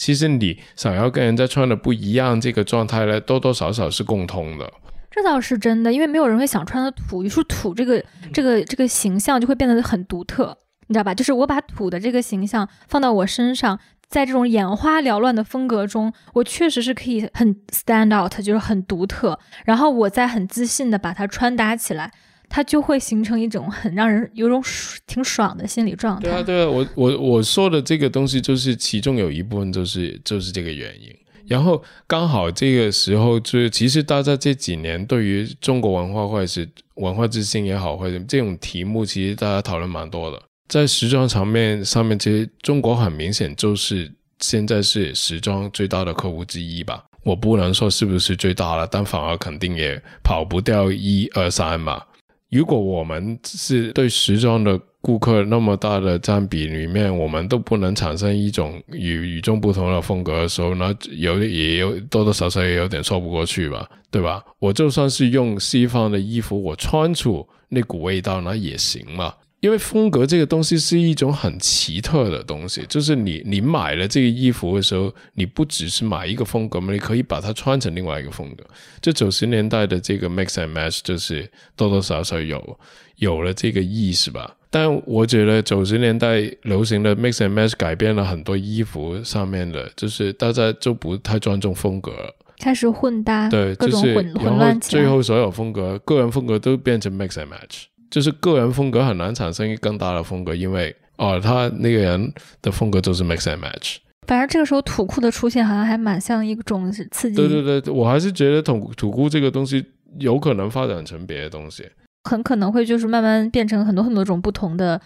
[0.04, 4.70] 其实你想要跟人家穿的不一样，这个状态呢多多少少是共通的。
[5.10, 10.58] 这倒是真的，因为没有人会想穿的土，于是土这个这个这个形象就会变得很独特。
[10.88, 11.16] 你知道吧？
[11.16, 13.80] 就是我把土的这个形象放到我身上，
[14.10, 19.40] 在这种眼花缭乱的风格中，我确实是可以很 stand out，就是很独特。
[19.64, 22.12] 然后我再很自信的把它穿搭起来，
[22.56, 24.64] 它就会形成一种很让人有种
[25.08, 26.22] 挺爽的心理状态。
[26.22, 31.10] 对啊，对啊，我我我说的这个东西，就是其中有一部分就是就是这个原因。
[31.48, 40.40] 然后刚好这个时候，就是其实大家这几年对于中国文化或者是文化自信也好，或者这种题目，其实大家讨论蛮多的。
[40.68, 47.04] 在时装场面上面，其实中国很明显就是现在是时装最大的客户之一吧。
[47.24, 52.06] 我不能说是不是最大了，但反而肯定也跑不掉一二三吧。
[52.54, 64.42] 如果我们是对时装的顾客那么大的占比里面，我们都不能产生一种与与众不同的风格的时候，那有也有多多少少也有点说不过去吧，对吧？
[64.60, 69.34] 我就算是用西方的衣服，我穿出那股味道，那也行嘛。
[69.64, 78.66] 因为风格这个东西是一种很奇特的东西，就是你你买了这个衣服的时候，你不只是买一个风格嘛，你可以把它穿成另外一个风格。
[79.00, 82.78] 就九十年代的这个 mix and match，就是多多少少有
[83.16, 84.54] 有了这个意识吧。
[84.70, 92.12] 但我觉得九十年代流行的 mix and match 改变了很多衣服上面的，就是大家就不太尊重风格，
[92.60, 97.86] 开始混搭，对，就是然后最后所有风格、个人风格都变成 mix and match。
[98.14, 103.96] 就是个人风格很难产生一更大的风格，因为哦，他那个人的风格就是 mix and match。
[104.28, 107.36] 反正这个时候土库的出现好像还蛮像一种刺激。
[107.36, 109.84] 对对对，我还是觉得土土库这个东西
[110.20, 111.90] 有可能发展成别的东西，
[112.26, 115.02] 很可能会就是慢慢变成很多很多种不同的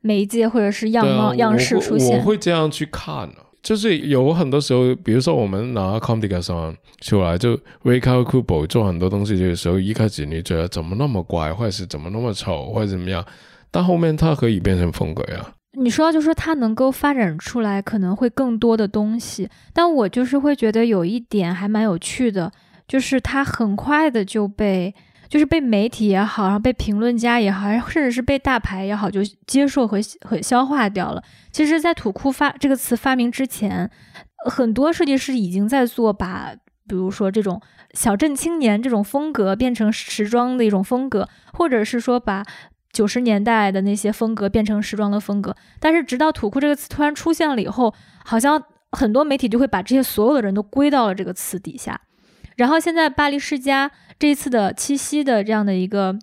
[0.00, 2.16] 媒介或者是样貌样式出现。
[2.16, 3.38] 我会这样去看呢。
[3.64, 8.14] 就是有很多时候，比如说我们拿 c o m d i g a s o n 出来，就 r i c a
[8.14, 13.24] r d Kubo 做很多东西的时候，一开始你觉得怎么那么怪，或者是怎么那么丑，或者怎么样，
[13.70, 15.54] 但后面它可以变成风格呀。
[15.78, 22.52] 你说就是说它能够发展出来可能会更多的东西，但我就是会觉得有一点还蛮有趣的，
[22.86, 24.94] 就是它很快的就被
[25.34, 31.20] 就是被媒体也好，然后被评论家也好，甚至是被大牌也好，就接受和和消化掉了。
[31.50, 33.90] 其实，在土库发这个词发明之前，
[34.48, 36.52] 很多设计师已经在做把，
[36.86, 37.60] 比如说这种
[37.94, 42.44] 小镇青年这种风格变成时装的一种风格，或者是说把。
[42.92, 47.92] 九十年代的那些风格变成时装的风格，但是直到土库这个词突然出现了以后，
[48.24, 48.62] 好像
[48.92, 52.00] 很多媒体就会把这些所有的人都归到了这个词底下。
[52.54, 53.90] 然后现在巴黎世家
[54.24, 56.16] 这一次的七夕的这样的一个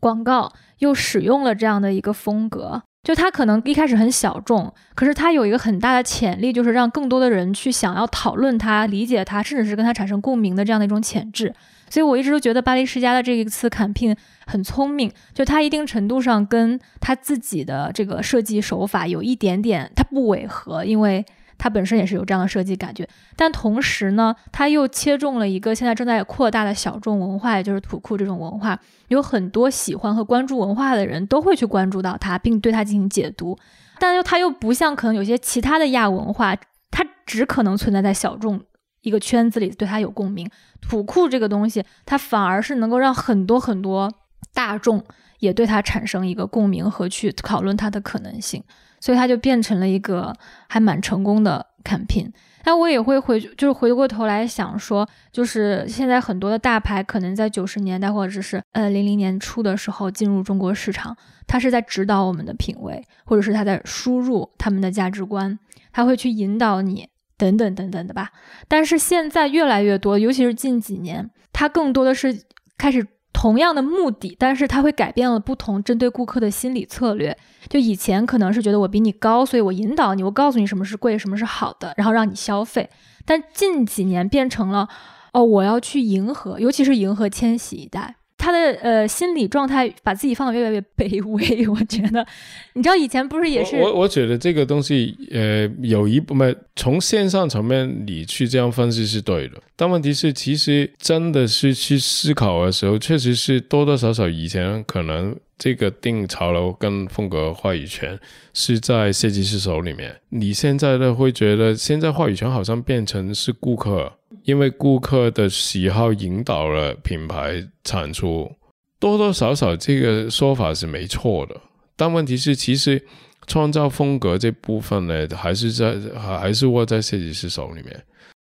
[0.00, 11.54] 广告，又使用了这样的一个风格，就它可能一开始很小众，可是它有一个很大的潜力，就是让更多的人去想要讨论它、理解它，甚至是跟它产生共鸣的这样的一种潜质。
[11.88, 14.14] 所以我一直都觉得巴黎世家的这一次坎聘
[14.44, 21.24] 很聪明，就他一定程度上跟他自己的这个设计手法有一点点，他不违和，因为
[21.58, 23.08] 它本身也是有这样的设计感觉。
[23.36, 28.78] 但同时呢，它又切中了一个现在正在扩大的小众文化，也就是土库这种文化，
[29.08, 33.58] 有很多喜欢和关注文化的人都会去关注到它，并对它进行解读。
[33.98, 36.56] 但又它又不像可能有些其他的亚文化，
[36.90, 38.60] 它只可能存在在小众。
[39.02, 40.48] 一个圈子里对他有共鸣，
[40.80, 44.08] 土库这个东西，它反而是能够让很多很多
[44.54, 45.02] 大众
[45.40, 48.62] 也对它产生一个共鸣和去讨论它的可能性，
[49.02, 50.32] 所以它就变成了一个
[50.68, 52.30] 还蛮成功的 campaign。
[52.62, 61.16] 但我也会回，就是回过头来想说，就是现在很多的大牌可能在九十年代或者是呃零零年初的时候进入中国市场，
[61.48, 65.58] 它是在指导我们的品味，或者是它在输入他们的价值观，
[65.92, 67.08] 它会去引导你。
[67.38, 68.30] 等等等等的吧，
[68.68, 72.40] 但是现在越来越多，尤其是近几年，它更多的是
[72.78, 73.04] 开始
[73.42, 77.36] 同样的目的，但是它会改变了不同针对顾客的心理策略。
[77.68, 82.88] 就以前可能是觉得我比你高，所以我引导你，我告诉你什么是贵，什么是好的，然后让你消费。
[83.24, 84.88] 但近几年变成了，
[85.32, 88.14] 哦，我要去迎合，尤其是迎合千禧一代。
[88.42, 92.26] 他的呃心理状态把自己放的越来越卑微，我觉得，
[92.74, 108.18] 你知道以前不是也是我我觉得这个东西呃有一部分从线上层面你去这样分析是对的，但问题是其实真的是去思考的时候，确实是多多少少以前可能这个定潮流跟风格话语权
[108.52, 114.12] 是在设计师手里面，你现在呢会觉得现在话语权好像变成是顾客。
[114.44, 118.52] 因为顾客的喜好引导了品牌产出，
[118.98, 121.60] 多多少少这个说法是没错的。
[121.96, 123.04] 但问题是，其实
[123.46, 128.04] 创造风格这部分呢，还是在还是握在设计师手里面。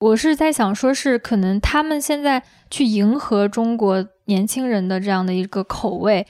[0.00, 6.26] 我是在想，说是可能他们现在去迎合中国年轻人的这样的一个口味，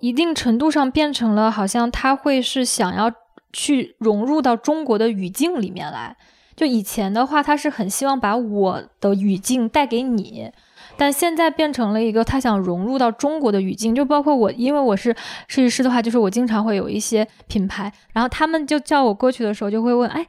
[0.00, 3.12] 一定程度上变成了好像他会是想要
[3.52, 6.16] 去融入到中国的语境里面来。
[6.62, 10.48] 就以前的话，他是很希望把我的语境带给你，
[10.96, 13.92] 但现在变成了一个他想融入到中国的语境。
[13.92, 15.12] 就包括我，因为我是
[15.48, 20.24] 设计师的话，就是我经常会有一些品牌，然后他们就叫我过去的时候，就会问：“哎，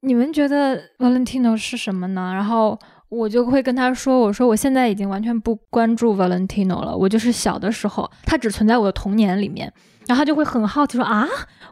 [0.00, 2.76] 你们觉得 Valentino 是什么呢？”然后
[3.08, 9.72] 我就会跟他说：“我说我现在已经完全不关注 Valentino 了，我就是小的时候，它只存在我的童年里面。”
[10.06, 11.26] 然后他就会很好奇说啊，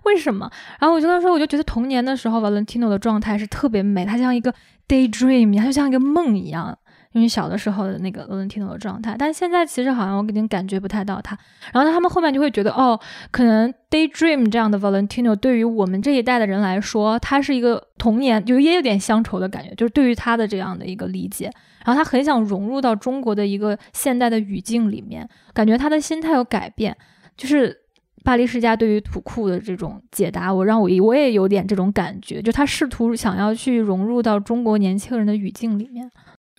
[0.05, 0.51] 为什么？
[0.80, 4.53] 然后我就跟他说，我就觉得童年的时候，Valentino 的状态是特别美，他像一个
[4.89, 6.76] daydream，他就像一个梦一样，
[7.12, 9.14] 因为小的时候的那个 Valentino 的状态。
[9.16, 11.39] 但现在其实好像我已经感觉不太到他。
[11.72, 12.99] 然后他们后面就会觉得，哦，
[13.30, 21.49] 可能 daydream 这样的 Valentino 对于我们这一代的人来说，他是一个童年，就也有点乡愁的感觉，就是对于他的这样的一个理解。
[21.85, 26.97] 然后他很想融入到中国的一个现代的语境里面，感觉他的心态有改变，
[27.37, 27.84] 就是。
[28.25, 36.11] 巴黎世家对于土库的这种解答，我让我我也有点这种感觉，就他试图想要去融入到中国年轻人的语境里面。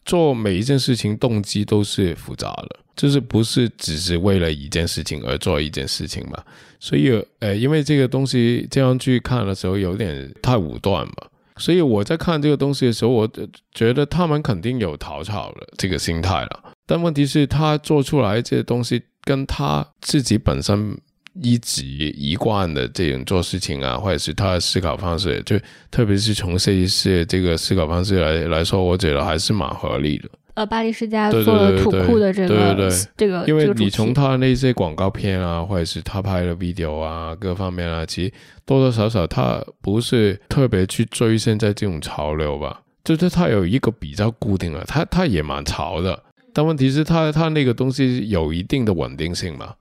[0.05, 6.43] 做每一件事情动机都是复杂的，就是不是只是为了一件事情而做一件事情嘛？
[6.79, 11.13] 所以，呃，因为这个东西这样去看的时候有点太武断嘛，
[11.57, 13.27] 所以我在看这个东西的时候，我
[13.73, 16.63] 觉得他们肯定有讨巧的这个心态了。
[16.85, 20.95] 但问题是，他做出来这些东西跟他自己本身。
[21.41, 25.57] 一直一贯的这种做事情啊，或者是他的思考方式，就
[25.91, 30.29] 特别是从设计师这个思考方式来来说，我觉得还是蛮合理的。
[30.53, 38.31] 呃，巴黎世家做了土库的这个这个，因为你从他那些广告片啊，或者是他拍的 video 啊，各方面啊，其实
[38.65, 46.23] 多多少少他不是特别去追现在这种潮流吧，就是他有一个比较固定的，他他也蛮潮的，
[46.53, 49.73] 但问题是他他那个东西有一定的稳定性嘛。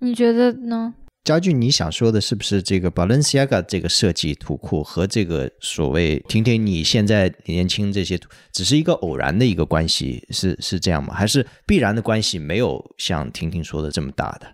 [0.00, 0.94] 你觉得呢？
[1.24, 11.12] 家俊，你想说的是不是这个 Balenciaga 这个设计图库和这个所谓婷婷你现在年轻这些图，只是一个偶然的一个关系，是是这样吗？
[11.12, 14.46] 还是必然的关系没有像婷婷说的这么大的？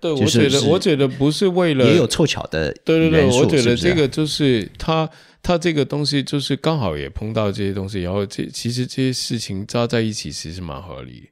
[0.00, 5.06] 对，我就是是觉得我觉得不是为了也有凑巧的对对对，我觉得这个就是他
[5.42, 11.28] 他这个东西就是刚好也碰到这些东西，然后这其实这些事情扎在一起其实蛮合理。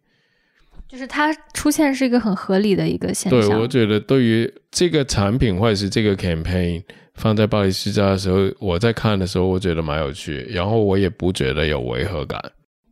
[0.92, 3.58] 就是它出现是一个很合理的一个现象对，象。
[3.58, 6.82] 我觉得对于这个产品或者是这个 campaign
[7.14, 12.38] 放在巴黎世家的时候，我在看的时候，我觉得蛮有趣，然后我也不觉得有违和感。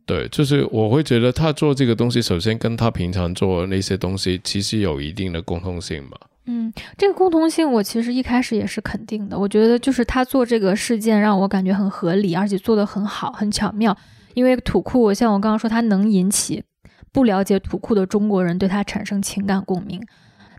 [0.07, 6.17] 对，就是我会觉得他做这个东西，首先跟他平常做的那些东西其实有一定的共通性嘛。
[6.47, 9.37] 嗯，这个共通性我其实一开始也是肯定的。
[9.37, 13.95] 我觉得就是他做这个事件让我感觉很合理，而且做得很好，很巧妙。
[14.33, 16.63] 因为土库，像我刚刚说，它能引起
[17.11, 20.01] 不了解土库的中国人对他产生情感共鸣。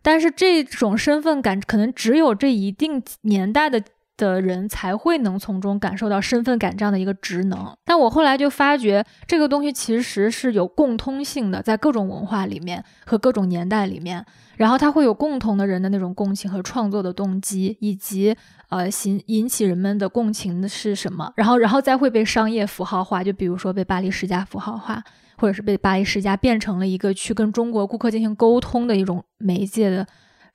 [0.03, 3.81] 但是这种身份感可能只有这一定年代的
[4.17, 7.75] 的人才会能从中感受到身份感这样的一个职能。
[7.85, 14.25] 但我后来就发觉，这个东西其实是有共通性的，在各种文化里面和各种年代里面。
[14.57, 18.37] 然后它会有共同的人的那种共情和创作的动机，以及
[18.73, 25.03] 呃引引起人们的共情的是什么，然后然后再会被商业符号化，就比如说被巴黎世家符号化，
[25.37, 30.07] 或者是被巴黎世家变成了一个去跟中国顾客进行沟通的一种媒介的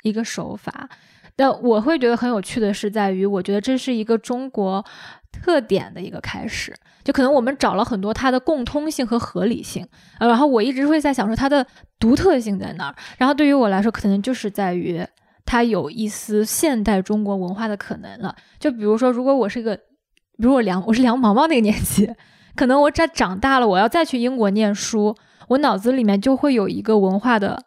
[0.02, 0.90] 一个手法。
[1.36, 4.84] 但我会觉得很有趣的是，在于我觉得这是一个中国
[5.32, 9.88] 特点的一个开始，就可能我们找了很多它的共通性和合理性，
[10.20, 11.64] 然后我一直会在想说它的
[12.00, 12.96] 独特性在哪儿。
[13.20, 15.06] 然后对于我来说，可能就是在于
[15.48, 18.36] 它有一丝现代中国文化的可能了。
[18.60, 19.80] 就比如说，如果我是一个，
[20.38, 22.14] 如我梁我是梁毛毛那个年纪，
[22.56, 25.16] 可能我长长大了，我要再去英国念书，
[25.48, 27.64] 我脑子里面就会有一个文化的。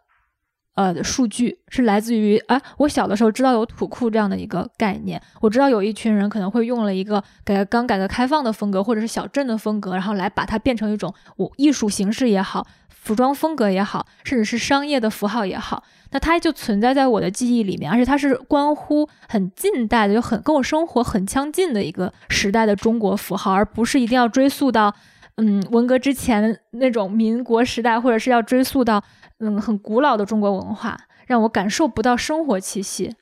[0.73, 12.65] 呃，数据是来自于啊，我小的时候知道有土库这样的一个概念，我知道有一群人可能会用了一个改刚改革开放的风格，或者是小镇的风格，然后来把它变成一种我艺术形式也好，
[13.01, 24.93] 服装风格也好，甚至是商业的符号也好，那它就存在在我的记忆里面，而且它是关乎很近代的，就很跟我生活很相近的一个时代的中国符号，而不是一定要追溯到
[25.35, 29.03] 嗯文革之前那种民国时代，或者是要追溯到。
[29.43, 30.95] 嗯，很古老的中国文化
[31.25, 33.15] 让我感受不到生活气息，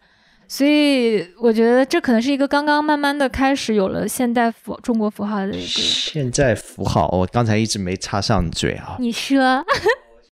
[0.52, 5.68] 所以我觉得这可能是一个刚刚慢慢的开始有了现代符中国符号的一个。
[5.68, 8.98] 现在符号，我刚才一直没插上嘴啊。
[9.00, 9.64] 你说，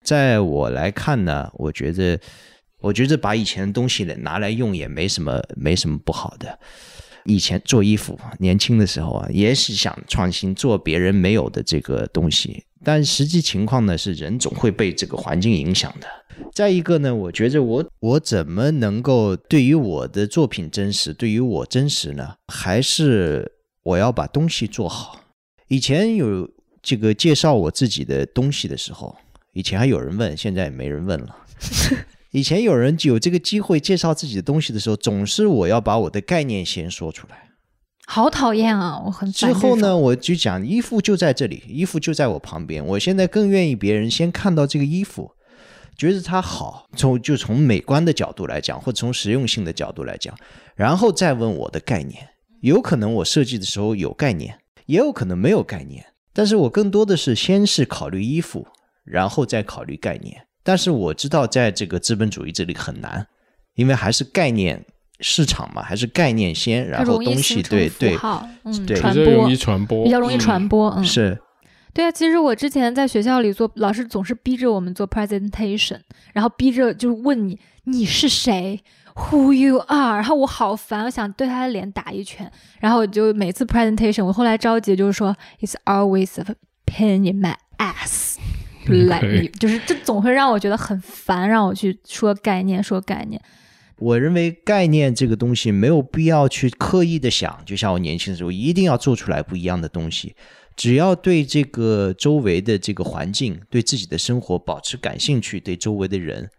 [0.04, 2.20] 在我来看呢，我觉得，
[2.80, 6.60] 我觉得把以前的东西拿来用也没什么，没什么不好的。
[7.26, 12.66] 以前做衣服，年轻的时候啊，也是想创新，做别人没有的这个东西。
[12.84, 16.08] 但实际情况呢，是人总会被这个环境影响的。
[16.54, 22.36] 再一个呢，我觉着我我怎么能够对于我的作品真实，对于我真实呢？
[22.48, 23.52] 还是
[23.84, 25.22] 我要把东西做好。
[25.68, 26.50] 以前有
[26.82, 29.16] 这个介绍我自己的东西的时候，
[29.54, 31.38] 以前还有人问，现在也没人问了。
[32.32, 37.50] 以前有人有这个机会介绍自己的东西的时候，总是我要把我的概念先说出来。
[38.06, 39.02] 好讨厌啊！
[39.06, 42.86] 我很之后呢，我就讲衣服就在这里，衣服就在我旁边。
[42.86, 45.32] 我现在更愿意别人先看到这个衣服，
[45.98, 50.36] 觉得它好，从就从美观的角度来讲，或者从实用性的角度来讲，
[50.76, 52.28] 然后再问我的概念。
[52.60, 56.06] 有可能我设计的时候有概念，也有可能没有概念。
[56.34, 58.68] 但是我更多的是先是考虑衣服，
[59.06, 60.46] 然后再考虑概念。
[60.62, 63.28] 但是我知道，在这个资本主义这里很难，
[63.76, 64.86] 因为还是概念。
[65.24, 68.18] 市场嘛，还是概念先，然后东西对对，
[68.64, 71.40] 嗯，对，传播，比较容易传播，嗯，是，
[71.94, 72.12] 对啊。
[72.12, 76.00] 其实我之前在学校里做，老师总是逼着我们做 presentation，
[76.34, 78.84] 然后逼着就问你你是谁
[79.16, 82.52] ，who you are，然后我好烦，我想对他的脸打一拳。
[82.82, 86.56] 然后我就每次 presentation，我后来着急就是说，it's always a
[86.86, 88.36] pain in my ass，
[89.08, 93.42] 来，就是这总会让我觉得很烦，让我去说概念，说概念。
[93.98, 100.36] 我认为概念这个东西没有必要去刻意的想，就像我年轻的时候一定要做出来不一样的东西。
[100.76, 106.50] 只要对这个周围的这个环境、对自己的生活保持感兴趣，对周围的人，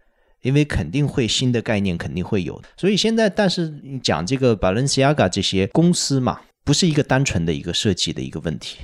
[0.41, 2.61] 因为肯定会新的概念肯定会有。
[2.77, 8.77] 所以现在，但是你讲这个 Balenciaga 这些公司嘛，不是一个单纯的一个设计的一个问题，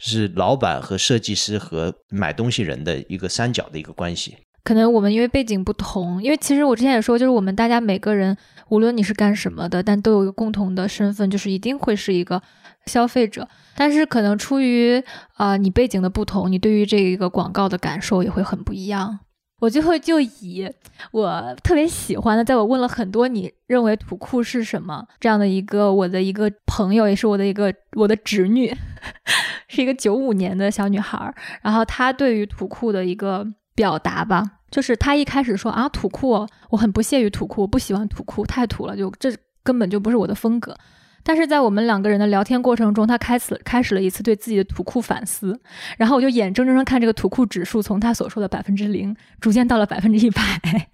[0.00, 4.36] 是老板和设计师和买东西人的一个三角的一个关系。
[4.64, 8.36] 可能我们因为背景不同，因为其实我之前也说，就是我们大家每个人，
[8.68, 12.40] 无论你是干什么的，但都有一个共同的身份，就是一定会是一个
[12.86, 13.48] 消费者。
[13.74, 15.02] 但是可能出于
[15.34, 19.18] 啊你背景的不同，你对于这一个广告的感受也会很不一样。
[19.58, 20.68] 我最后就以
[21.12, 28.74] 我特别喜欢的，在我问了很多你认为土库是什么这样的一个我的一个朋友，也是我的一个我的侄女，
[29.68, 31.32] 是一个九五年的小女孩，
[31.62, 40.76] 然后她对于土库的一个表达吧，就是他一开始说啊土库，我很不屑于土库，我不喜欢土库，太土了，就这根本就不是我的风格。
[41.24, 45.56] 但是在我们两个人的聊天过程中，他开始开始了一次对自己的土库反思，
[45.96, 50.42] 然后我就眼睁睁地看这个土库指数从他所说的百分之零，逐渐到了百分之一百。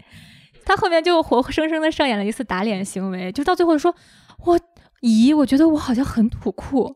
[0.66, 3.94] 他后面就活生生的上演了一次打脸行为，就到最后说
[4.44, 4.60] ：“我
[5.00, 6.94] 咦，我觉得我好像很土库，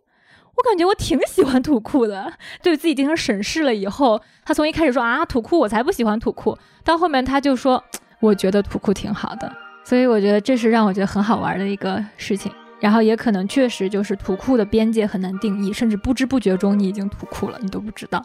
[0.56, 2.32] 我感觉我挺喜欢土库的。”
[2.62, 7.82] 对自己进行审视了以后，他从一开始说啊土库我才不喜欢土库，到后面他就说
[8.20, 9.52] ：“我觉得土库挺好的。”
[9.84, 12.52] 所以我觉得这是让我觉得很好玩的一个事情。
[12.78, 18.24] 然后也可能确实就是土库的边界很难定义，甚至不知不觉中你已经土库了，你都不知道。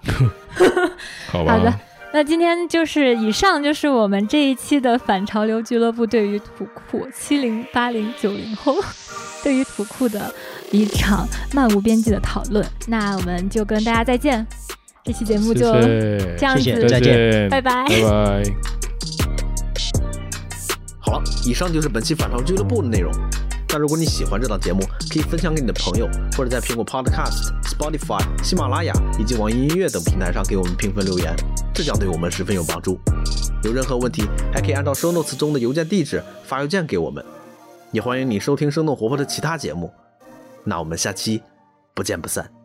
[1.30, 1.72] 好的，
[2.12, 8.76] 那今天就是以上就是我们这一期的反潮流俱乐部对于土库七零八零九零后
[9.44, 10.34] 对于土库的
[10.72, 12.66] 一场漫无边际的讨论。
[12.88, 14.46] 那我们就跟大家再见，
[15.04, 18.44] 这期节目就这样子，谢谢再见拜拜拜拜。
[21.00, 23.12] 好了，以上就是本期反潮俱乐部的内容。
[23.70, 26.08] 那如果你喜欢这档节目，可以分享给你的朋友，
[26.38, 31.36] 或者在苹果 Podcast、Spotify、喜马拉雅以及网易音乐等平台上给我们评分留言，
[31.74, 32.98] 这将对我们十分有帮助。
[33.64, 37.24] 有任何问题，还可以按照 show notes 中的邮件地址发邮件给我们。
[37.92, 39.92] 也欢迎你收听生动活泼的其他节目。
[40.68, 41.42] 那我们下期
[41.94, 42.57] 不见不散。